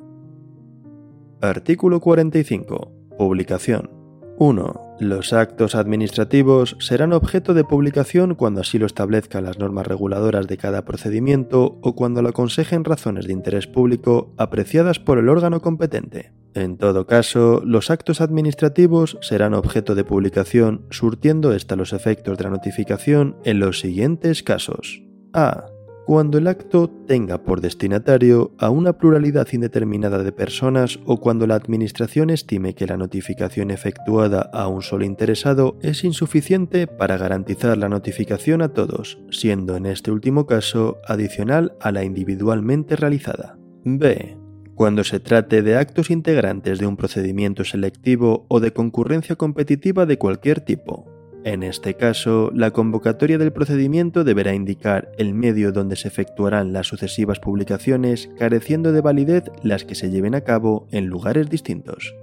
Artículo 1.40 2.00
45. 2.00 2.92
Publicación. 3.18 3.90
1. 4.38 4.87
Los 5.00 5.32
actos 5.32 5.76
administrativos 5.76 6.76
serán 6.80 7.12
objeto 7.12 7.54
de 7.54 7.62
publicación 7.62 8.34
cuando 8.34 8.62
así 8.62 8.80
lo 8.80 8.86
establezcan 8.86 9.44
las 9.44 9.56
normas 9.56 9.86
reguladoras 9.86 10.48
de 10.48 10.56
cada 10.56 10.84
procedimiento 10.84 11.78
o 11.82 11.94
cuando 11.94 12.20
lo 12.20 12.30
aconsejen 12.30 12.84
razones 12.84 13.28
de 13.28 13.32
interés 13.32 13.68
público 13.68 14.34
apreciadas 14.38 14.98
por 14.98 15.18
el 15.18 15.28
órgano 15.28 15.60
competente. 15.60 16.32
En 16.54 16.78
todo 16.78 17.06
caso, 17.06 17.62
los 17.64 17.90
actos 17.92 18.20
administrativos 18.20 19.18
serán 19.20 19.54
objeto 19.54 19.94
de 19.94 20.02
publicación 20.02 20.86
surtiendo 20.90 21.52
ésta 21.52 21.76
los 21.76 21.92
efectos 21.92 22.36
de 22.36 22.44
la 22.44 22.50
notificación 22.50 23.36
en 23.44 23.60
los 23.60 23.78
siguientes 23.78 24.42
casos. 24.42 25.04
A 25.32 25.66
cuando 26.08 26.38
el 26.38 26.46
acto 26.46 26.88
tenga 26.88 27.36
por 27.36 27.60
destinatario 27.60 28.52
a 28.56 28.70
una 28.70 28.94
pluralidad 28.94 29.46
indeterminada 29.52 30.22
de 30.22 30.32
personas 30.32 30.98
o 31.04 31.20
cuando 31.20 31.46
la 31.46 31.56
Administración 31.56 32.30
estime 32.30 32.74
que 32.74 32.86
la 32.86 32.96
notificación 32.96 33.70
efectuada 33.70 34.40
a 34.54 34.68
un 34.68 34.80
solo 34.80 35.04
interesado 35.04 35.76
es 35.82 36.04
insuficiente 36.04 36.86
para 36.86 37.18
garantizar 37.18 37.76
la 37.76 37.90
notificación 37.90 38.62
a 38.62 38.70
todos, 38.70 39.18
siendo 39.30 39.76
en 39.76 39.84
este 39.84 40.10
último 40.10 40.46
caso 40.46 40.96
adicional 41.06 41.76
a 41.78 41.92
la 41.92 42.04
individualmente 42.04 42.96
realizada. 42.96 43.58
B. 43.84 44.38
Cuando 44.74 45.04
se 45.04 45.20
trate 45.20 45.60
de 45.60 45.76
actos 45.76 46.10
integrantes 46.10 46.78
de 46.78 46.86
un 46.86 46.96
procedimiento 46.96 47.64
selectivo 47.64 48.46
o 48.48 48.60
de 48.60 48.72
concurrencia 48.72 49.36
competitiva 49.36 50.06
de 50.06 50.16
cualquier 50.16 50.62
tipo, 50.62 51.17
en 51.44 51.62
este 51.62 51.94
caso, 51.94 52.50
la 52.54 52.72
convocatoria 52.72 53.38
del 53.38 53.52
procedimiento 53.52 54.24
deberá 54.24 54.54
indicar 54.54 55.12
el 55.18 55.34
medio 55.34 55.72
donde 55.72 55.96
se 55.96 56.08
efectuarán 56.08 56.72
las 56.72 56.88
sucesivas 56.88 57.38
publicaciones, 57.38 58.28
careciendo 58.38 58.92
de 58.92 59.00
validez 59.00 59.44
las 59.62 59.84
que 59.84 59.94
se 59.94 60.10
lleven 60.10 60.34
a 60.34 60.42
cabo 60.42 60.88
en 60.90 61.06
lugares 61.06 61.48
distintos. 61.48 62.14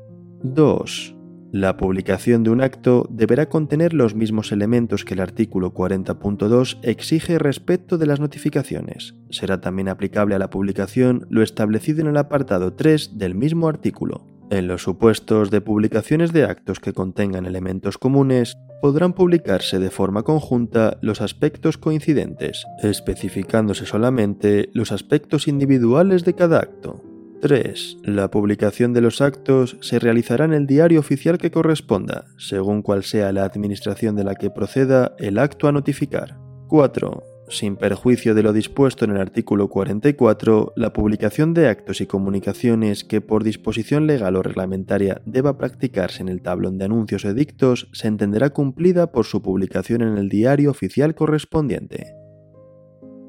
2. 0.44 1.16
La 1.52 1.78
publicación 1.78 2.44
de 2.44 2.50
un 2.50 2.62
acto 2.62 3.08
deberá 3.10 3.48
contener 3.48 3.94
los 3.94 4.14
mismos 4.14 4.52
elementos 4.52 5.06
que 5.06 5.14
el 5.14 5.22
artículo 5.22 5.74
40.2 5.74 6.80
exige 6.84 7.40
respecto 7.40 7.98
de 7.98 8.08
las 8.08 8.20
notificaciones. 8.20 9.16
Será 9.30 9.62
también 9.62 9.88
aplicable 9.88 10.36
a 10.36 10.40
la 10.40 10.50
publicación 10.50 11.26
lo 11.30 11.42
establecido 11.42 12.02
en 12.02 12.08
el 12.08 12.18
apartado 12.18 12.74
3 12.74 13.18
del 13.18 13.36
mismo 13.36 13.70
artículo. 13.70 14.35
En 14.52 14.68
los 14.68 14.84
supuestos 14.84 15.50
de 15.50 15.62
publicaciones 15.62 16.32
de 16.32 16.44
actos 16.44 16.80
que 16.80 16.94
contengan 16.94 17.48
elementos 17.48 17.98
comunes, 17.98 18.58
podrán 18.82 19.14
publicarse 19.14 19.80
de 19.80 19.90
forma 19.90 20.22
conjunta 20.22 20.98
los 21.02 21.22
aspectos 21.22 21.78
coincidentes, 21.78 22.66
especificándose 22.84 23.88
solamente 23.88 24.70
los 24.74 24.92
aspectos 24.92 25.48
individuales 25.48 26.26
de 26.26 26.36
cada 26.36 26.60
acto. 26.60 27.02
3. 27.42 27.98
La 28.04 28.30
publicación 28.30 28.94
de 28.94 29.02
los 29.02 29.22
actos 29.22 29.78
se 29.82 30.00
realizará 30.00 30.46
en 30.46 30.54
el 30.54 30.68
diario 30.68 31.00
oficial 31.00 31.38
que 31.38 31.52
corresponda, 31.52 32.26
según 32.38 32.82
cual 32.82 33.04
sea 33.04 33.32
la 33.34 33.44
administración 33.46 34.16
de 34.16 34.24
la 34.24 34.36
que 34.36 34.52
proceda 34.52 35.16
el 35.18 35.40
acto 35.40 35.68
a 35.68 35.72
notificar. 35.72 36.38
4 36.68 37.35
sin 37.50 37.76
perjuicio 37.76 38.34
de 38.34 38.44
lo 38.44 38.54
dispuesto 38.54 39.06
en 39.06 39.12
el 39.12 39.18
artículo 39.18 39.70
44, 39.70 40.74
la 40.76 40.94
publicación 40.94 41.54
de 41.54 41.68
actos 41.68 42.02
y 42.02 42.06
comunicaciones 42.06 43.04
que 43.04 43.22
por 43.22 43.44
disposición 43.44 44.08
legal 44.08 44.36
o 44.36 44.44
reglamentaria 44.44 45.22
deba 45.26 45.58
practicarse 45.58 46.22
en 46.22 46.30
el 46.30 46.42
tablón 46.42 46.78
de 46.78 46.86
anuncios 46.86 47.26
edictos 47.26 47.90
se 47.94 48.08
entenderá 48.08 48.52
cumplida 48.52 49.12
por 49.12 49.26
su 49.26 49.42
publicación 49.42 50.02
en 50.02 50.18
el 50.18 50.30
diario 50.30 50.72
oficial 50.72 51.16
correspondiente. 51.16 52.16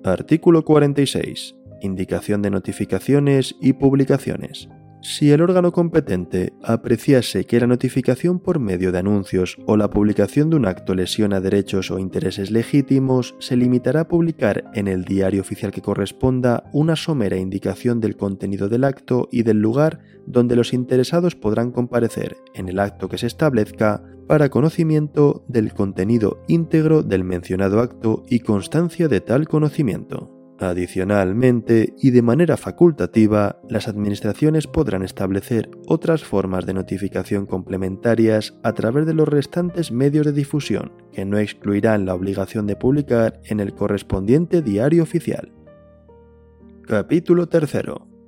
Artículo 0.04 0.64
46. 0.64 1.56
Indicación 1.82 2.42
de 2.42 2.50
notificaciones 2.50 3.56
y 3.60 3.74
publicaciones. 3.74 4.68
Si 5.08 5.30
el 5.30 5.40
órgano 5.40 5.70
competente 5.70 6.52
apreciase 6.64 7.44
que 7.44 7.60
la 7.60 7.68
notificación 7.68 8.40
por 8.40 8.58
medio 8.58 8.90
de 8.90 8.98
anuncios 8.98 9.56
o 9.64 9.76
la 9.76 9.88
publicación 9.88 10.50
de 10.50 10.56
un 10.56 10.66
acto 10.66 10.96
lesiona 10.96 11.40
derechos 11.40 11.92
o 11.92 12.00
intereses 12.00 12.50
legítimos, 12.50 13.36
se 13.38 13.54
limitará 13.54 14.00
a 14.00 14.08
publicar 14.08 14.64
en 14.74 14.88
el 14.88 15.04
diario 15.04 15.42
oficial 15.42 15.70
que 15.70 15.80
corresponda 15.80 16.64
una 16.72 16.96
somera 16.96 17.36
indicación 17.36 18.00
del 18.00 18.16
contenido 18.16 18.68
del 18.68 18.82
acto 18.82 19.28
y 19.30 19.44
del 19.44 19.60
lugar 19.60 20.00
donde 20.26 20.56
los 20.56 20.72
interesados 20.72 21.36
podrán 21.36 21.70
comparecer 21.70 22.36
en 22.52 22.68
el 22.68 22.80
acto 22.80 23.08
que 23.08 23.16
se 23.16 23.28
establezca 23.28 24.02
para 24.26 24.48
conocimiento 24.48 25.44
del 25.46 25.72
contenido 25.72 26.42
íntegro 26.48 27.04
del 27.04 27.22
mencionado 27.22 27.78
acto 27.78 28.24
y 28.28 28.40
constancia 28.40 29.06
de 29.06 29.20
tal 29.20 29.46
conocimiento. 29.46 30.35
Adicionalmente, 30.58 31.94
y 31.98 32.12
de 32.12 32.22
manera 32.22 32.56
facultativa, 32.56 33.60
las 33.68 33.88
administraciones 33.88 34.66
podrán 34.66 35.02
establecer 35.02 35.68
otras 35.86 36.24
formas 36.24 36.64
de 36.64 36.72
notificación 36.72 37.44
complementarias 37.44 38.58
a 38.62 38.72
través 38.72 39.04
de 39.04 39.12
los 39.12 39.28
restantes 39.28 39.92
medios 39.92 40.24
de 40.24 40.32
difusión, 40.32 40.92
que 41.12 41.26
no 41.26 41.38
excluirán 41.38 42.06
la 42.06 42.14
obligación 42.14 42.66
de 42.66 42.76
publicar 42.76 43.40
en 43.44 43.60
el 43.60 43.74
correspondiente 43.74 44.62
diario 44.62 45.02
oficial. 45.02 45.52
Capítulo 46.86 47.48
3. 47.48 47.76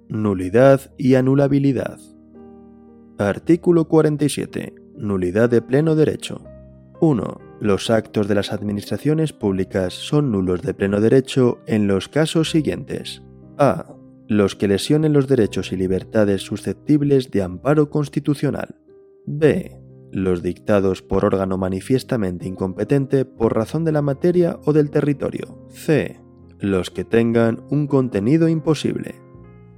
Nulidad 0.08 0.92
y 0.98 1.14
anulabilidad. 1.14 1.98
Artículo 3.16 3.88
47. 3.88 4.74
Nulidad 4.96 5.48
de 5.48 5.62
pleno 5.62 5.94
derecho. 5.94 6.42
1. 7.00 7.47
Los 7.60 7.90
actos 7.90 8.28
de 8.28 8.36
las 8.36 8.52
administraciones 8.52 9.32
públicas 9.32 9.92
son 9.92 10.30
nulos 10.30 10.62
de 10.62 10.74
pleno 10.74 11.00
derecho 11.00 11.58
en 11.66 11.88
los 11.88 12.08
casos 12.08 12.50
siguientes. 12.50 13.22
A. 13.58 13.94
Los 14.28 14.54
que 14.54 14.68
lesionen 14.68 15.12
los 15.12 15.26
derechos 15.26 15.72
y 15.72 15.76
libertades 15.76 16.42
susceptibles 16.42 17.32
de 17.32 17.42
amparo 17.42 17.90
constitucional. 17.90 18.76
B. 19.26 19.76
Los 20.12 20.42
dictados 20.42 21.02
por 21.02 21.24
órgano 21.24 21.58
manifiestamente 21.58 22.46
incompetente 22.46 23.24
por 23.24 23.56
razón 23.56 23.84
de 23.84 23.92
la 23.92 24.02
materia 24.02 24.60
o 24.64 24.72
del 24.72 24.90
territorio. 24.90 25.66
C. 25.70 26.20
Los 26.60 26.90
que 26.90 27.04
tengan 27.04 27.64
un 27.70 27.88
contenido 27.88 28.48
imposible. 28.48 29.16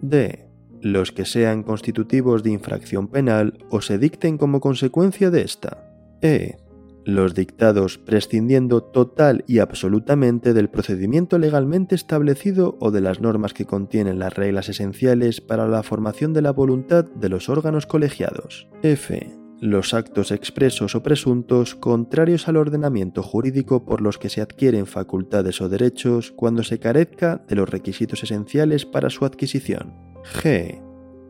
D. 0.03 0.51
Los 0.83 1.13
que 1.13 1.25
sean 1.25 1.63
constitutivos 1.63 2.43
de 2.43 2.51
infracción 2.51 3.09
penal 3.09 3.59
o 3.71 3.81
se 3.81 3.99
dicten 3.99 4.37
como 4.37 4.61
consecuencia 4.61 5.31
de 5.31 5.43
esta. 5.43 5.87
E 6.21 6.59
los 7.05 7.35
dictados 7.35 7.99
prescindiendo 7.99 8.83
total 8.83 9.45
y 9.47 9.59
absolutamente 9.59 10.53
del 10.53 10.69
procedimiento 10.69 11.39
legalmente 11.39 11.95
establecido 11.95 12.77
o 12.81 12.91
de 12.91 13.01
las 13.01 13.21
normas 13.21 13.55
que 13.55 13.65
contienen 13.65 14.19
las 14.19 14.35
reglas 14.35 14.69
esenciales 14.69 15.41
para 15.41 15.67
la 15.67 15.83
formación 15.83 16.33
de 16.33 16.43
la 16.43 16.53
voluntad 16.53 17.05
de 17.05 17.29
los 17.29 17.49
órganos 17.49 17.87
colegiados. 17.87 18.69
F. 18.83 19.37
Los 19.61 19.93
actos 19.93 20.31
expresos 20.31 20.95
o 20.95 21.03
presuntos 21.03 21.75
contrarios 21.75 22.49
al 22.49 22.57
ordenamiento 22.57 23.23
jurídico 23.23 23.85
por 23.85 24.01
los 24.01 24.17
que 24.17 24.31
se 24.31 24.41
adquieren 24.41 24.87
facultades 24.87 25.61
o 25.61 25.69
derechos 25.69 26.33
cuando 26.33 26.63
se 26.63 26.79
carezca 26.79 27.45
de 27.47 27.57
los 27.57 27.69
requisitos 27.69 28.23
esenciales 28.23 28.87
para 28.87 29.11
su 29.11 29.27
adquisición. 29.27 29.95
G 30.25 30.81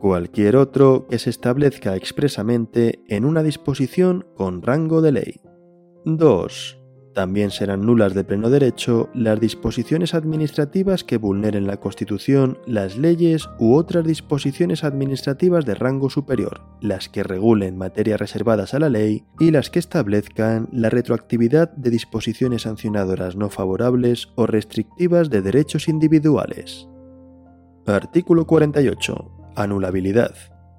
cualquier 0.01 0.55
otro 0.55 1.05
que 1.07 1.19
se 1.19 1.29
establezca 1.29 1.95
expresamente 1.95 3.03
en 3.07 3.23
una 3.23 3.43
disposición 3.43 4.25
con 4.35 4.63
rango 4.63 5.01
de 5.01 5.11
ley. 5.11 5.50
2. 6.05 6.77
También 7.13 7.51
serán 7.51 7.85
nulas 7.85 8.13
de 8.13 8.23
pleno 8.23 8.49
derecho 8.49 9.09
las 9.13 9.39
disposiciones 9.39 10.13
administrativas 10.13 11.03
que 11.03 11.17
vulneren 11.17 11.67
la 11.67 11.77
Constitución, 11.77 12.57
las 12.65 12.97
leyes 12.97 13.49
u 13.59 13.75
otras 13.75 14.05
disposiciones 14.05 14.85
administrativas 14.85 15.65
de 15.65 15.75
rango 15.75 16.09
superior, 16.09 16.61
las 16.79 17.09
que 17.09 17.23
regulen 17.23 17.77
materias 17.77 18.19
reservadas 18.19 18.73
a 18.73 18.79
la 18.79 18.89
ley 18.89 19.25
y 19.39 19.51
las 19.51 19.69
que 19.69 19.79
establezcan 19.79 20.69
la 20.71 20.89
retroactividad 20.89 21.71
de 21.73 21.89
disposiciones 21.89 22.61
sancionadoras 22.61 23.35
no 23.35 23.49
favorables 23.49 24.29
o 24.35 24.47
restrictivas 24.47 25.29
de 25.29 25.41
derechos 25.41 25.89
individuales. 25.89 26.87
Artículo 27.85 28.47
48. 28.47 29.53
Anulabilidad. 29.55 30.33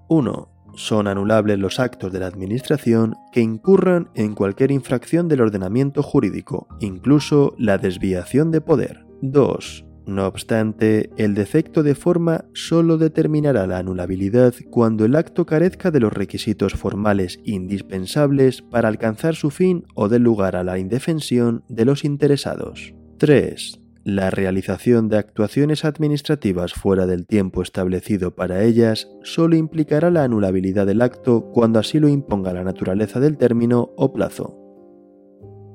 1. 0.08 0.52
Son 0.74 1.06
anulables 1.06 1.58
los 1.58 1.78
actos 1.80 2.12
de 2.12 2.20
la 2.20 2.26
Administración 2.26 3.14
que 3.32 3.40
incurran 3.40 4.08
en 4.14 4.35
cualquier 4.35 4.70
infracción 4.70 5.28
del 5.28 5.42
ordenamiento 5.42 6.02
jurídico, 6.02 6.66
incluso 6.80 7.54
la 7.58 7.78
desviación 7.78 8.50
de 8.50 8.61
poder. 8.61 9.06
2. 9.20 9.85
No 10.06 10.26
obstante, 10.26 11.11
el 11.16 11.35
defecto 11.35 11.82
de 11.82 11.94
forma 11.94 12.44
solo 12.54 12.98
determinará 12.98 13.66
la 13.66 13.78
anulabilidad 13.78 14.54
cuando 14.70 15.04
el 15.04 15.14
acto 15.14 15.46
carezca 15.46 15.90
de 15.90 16.00
los 16.00 16.12
requisitos 16.12 16.72
formales 16.72 17.38
indispensables 17.44 18.62
para 18.62 18.88
alcanzar 18.88 19.37
su 19.37 19.50
fin 19.50 19.85
o 19.94 20.08
dé 20.08 20.18
lugar 20.18 20.56
a 20.56 20.64
la 20.64 20.78
indefensión 20.78 21.62
de 21.68 21.85
los 21.85 22.04
interesados. 22.04 22.94
3. 23.18 23.82
La 24.05 24.31
realización 24.31 25.09
de 25.09 25.17
actuaciones 25.17 25.85
administrativas 25.85 26.73
fuera 26.73 27.07
del 27.07 27.25
tiempo 27.25 27.62
establecido 27.62 28.35
para 28.35 28.65
ellas 28.65 29.09
solo 29.23 29.55
implicará 29.55 30.11
la 30.11 30.25
anulabilidad 30.25 30.87
del 30.87 31.03
acto 31.03 31.53
cuando 31.53 31.79
así 31.79 32.01
lo 32.01 32.09
imponga 32.09 32.53
la 32.53 32.65
naturaleza 32.65 33.21
del 33.21 33.38
término 33.38 33.91
o 33.97 34.12
plazo. 34.12 34.59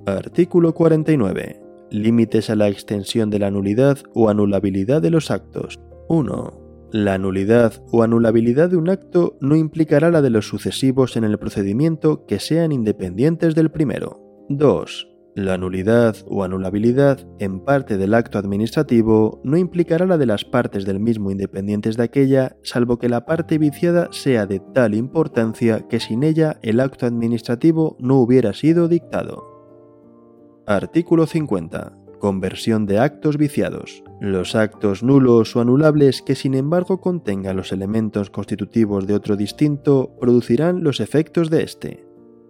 Artículo 0.06 0.74
49. 0.74 1.62
Límites 1.90 2.50
a 2.50 2.58
la 2.58 2.68
extensión 2.68 3.30
de 3.30 3.40
la 3.40 3.50
nulidad 3.50 4.00
o 4.13 4.30
anulabilidad 4.30 5.02
de 5.02 5.10
los 5.10 5.32
actos. 5.32 5.80
1. 6.10 6.90
La 6.92 7.18
nulidad 7.18 7.82
o 7.92 8.04
anulabilidad 8.04 8.70
de 8.70 8.76
un 8.76 8.90
acto 8.90 9.38
no 9.40 9.56
implicará 9.56 10.12
la 10.12 10.22
de 10.22 10.32
los 10.32 10.48
sucesivos 10.48 11.16
en 11.16 11.24
el 11.24 11.38
procedimiento 11.38 12.26
que 12.26 12.40
sean 12.40 12.74
independientes 12.74 13.56
del 13.56 13.72
primero. 13.72 14.46
2. 14.50 15.07
La 15.38 15.56
nulidad 15.56 16.15
o 16.26 16.43
anulabilidad 16.43 17.19
en 17.38 17.60
parte 17.60 17.97
del 17.97 18.15
acto 18.15 18.39
administrativo 18.39 19.39
no 19.43 19.56
implicará 19.56 20.08
la 20.08 20.17
de 20.17 20.26
las 20.26 20.43
partes 20.43 20.84
del 20.84 21.00
mismo 21.00 21.30
independientes 21.30 21.95
de 21.95 22.02
aquella, 22.02 22.58
salvo 22.63 22.97
que 22.97 23.08
la 23.08 23.28
parte 23.28 23.60
viciada 23.60 24.08
sea 24.10 24.47
de 24.47 24.60
tal 24.73 24.95
importancia 24.95 25.88
que 25.88 26.00
sin 26.00 26.23
ella 26.23 26.58
el 26.63 26.80
acto 26.80 27.06
administrativo 27.06 27.97
no 28.00 28.15
hubiera 28.15 28.52
sido 28.54 28.88
dictado. 28.88 30.63
Artículo 30.65 31.28
50. 31.28 31.93
Conversión 32.17 32.88
de 32.88 32.97
actos 32.97 33.38
viciados. 33.38 34.04
Los 34.19 34.56
actos 34.56 35.04
nulos 35.04 35.56
o 35.56 35.62
anulables 35.62 36.23
que 36.23 36.34
sin 36.34 36.56
embargo 36.56 37.00
contengan 37.00 37.58
los 37.58 37.71
elementos 37.71 38.32
constitutivos 38.32 39.06
de 39.06 39.13
otro 39.13 39.36
distinto 39.36 40.15
producirán 40.19 40.84
los 40.84 41.00
efectos 41.00 41.52
de 41.52 41.62
éste. 41.62 42.08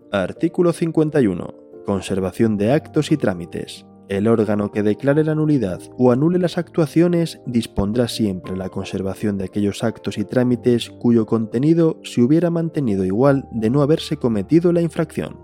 Artículo 0.09 0.71
51 0.71 1.66
Conservación 1.87 2.57
de 2.57 2.73
actos 2.73 3.13
y 3.13 3.17
trámites. 3.17 3.85
El 4.09 4.27
órgano 4.27 4.71
que 4.71 4.83
declare 4.83 5.23
la 5.23 5.35
nulidad 5.35 5.79
o 5.97 6.11
anule 6.11 6.37
las 6.37 6.57
actuaciones 6.57 7.39
dispondrá 7.45 8.09
siempre 8.09 8.57
la 8.57 8.67
conservación 8.67 9.37
de 9.37 9.45
aquellos 9.45 9.85
actos 9.85 10.17
y 10.17 10.25
trámites 10.25 10.89
cuyo 10.89 11.25
contenido 11.25 12.01
se 12.03 12.21
hubiera 12.21 12.49
mantenido 12.49 13.05
igual 13.05 13.47
de 13.53 13.69
no 13.69 13.81
haberse 13.81 14.17
cometido 14.17 14.73
la 14.73 14.81
infracción. 14.81 15.39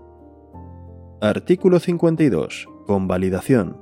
Artículo 1.22 1.80
52. 1.80 2.68
Convalidación. 2.86 3.78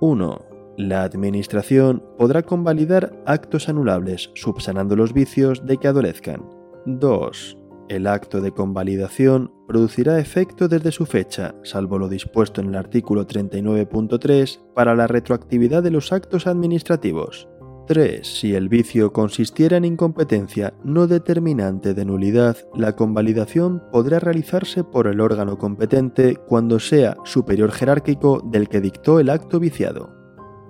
1. 0.00 0.44
La 0.78 1.04
Administración 1.04 2.02
podrá 2.18 2.42
convalidar 2.42 3.22
actos 3.24 3.68
anulables 3.68 4.32
subsanando 4.34 4.96
los 4.96 5.12
vicios 5.12 5.64
de 5.64 5.76
que 5.76 5.86
adolezcan. 5.86 6.42
2. 6.86 7.59
El 7.90 8.06
acto 8.06 8.40
de 8.40 8.52
convalidación 8.52 9.52
producirá 9.66 10.20
efecto 10.20 10.68
desde 10.68 10.92
su 10.92 11.06
fecha, 11.06 11.56
salvo 11.64 11.98
lo 11.98 12.08
dispuesto 12.08 12.60
en 12.60 12.68
el 12.68 12.76
artículo 12.76 13.26
39.3 13.26 14.60
para 14.76 14.94
la 14.94 15.08
retroactividad 15.08 15.82
de 15.82 15.90
los 15.90 16.12
actos 16.12 16.46
administrativos. 16.46 17.48
3. 17.88 18.24
Si 18.24 18.54
el 18.54 18.68
vicio 18.68 19.12
consistiera 19.12 19.76
en 19.76 19.84
incompetencia 19.84 20.72
no 20.84 21.08
determinante 21.08 21.92
de 21.92 22.04
nulidad, 22.04 22.56
la 22.76 22.94
convalidación 22.94 23.82
podrá 23.90 24.20
realizarse 24.20 24.84
por 24.84 25.08
el 25.08 25.20
órgano 25.20 25.58
competente 25.58 26.36
cuando 26.36 26.78
sea 26.78 27.16
superior 27.24 27.72
jerárquico 27.72 28.40
del 28.52 28.68
que 28.68 28.80
dictó 28.80 29.18
el 29.18 29.30
acto 29.30 29.58
viciado. 29.58 30.14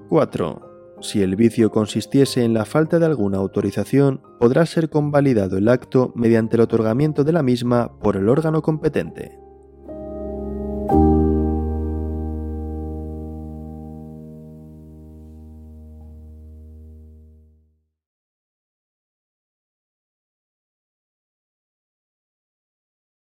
4. 0.09 0.70
Si 1.01 1.23
el 1.23 1.35
vicio 1.35 1.71
consistiese 1.71 2.45
en 2.45 2.53
la 2.53 2.65
falta 2.65 2.99
de 2.99 3.07
alguna 3.07 3.39
autorización, 3.39 4.21
podrá 4.39 4.67
ser 4.67 4.91
convalidado 4.91 5.57
el 5.57 5.69
acto 5.69 6.13
mediante 6.15 6.57
el 6.57 6.63
otorgamiento 6.63 7.25
de 7.25 7.33
la 7.33 7.43
misma 7.43 7.99
por 8.01 8.17
el 8.17 8.29
órgano 8.29 8.61
competente. 8.61 9.39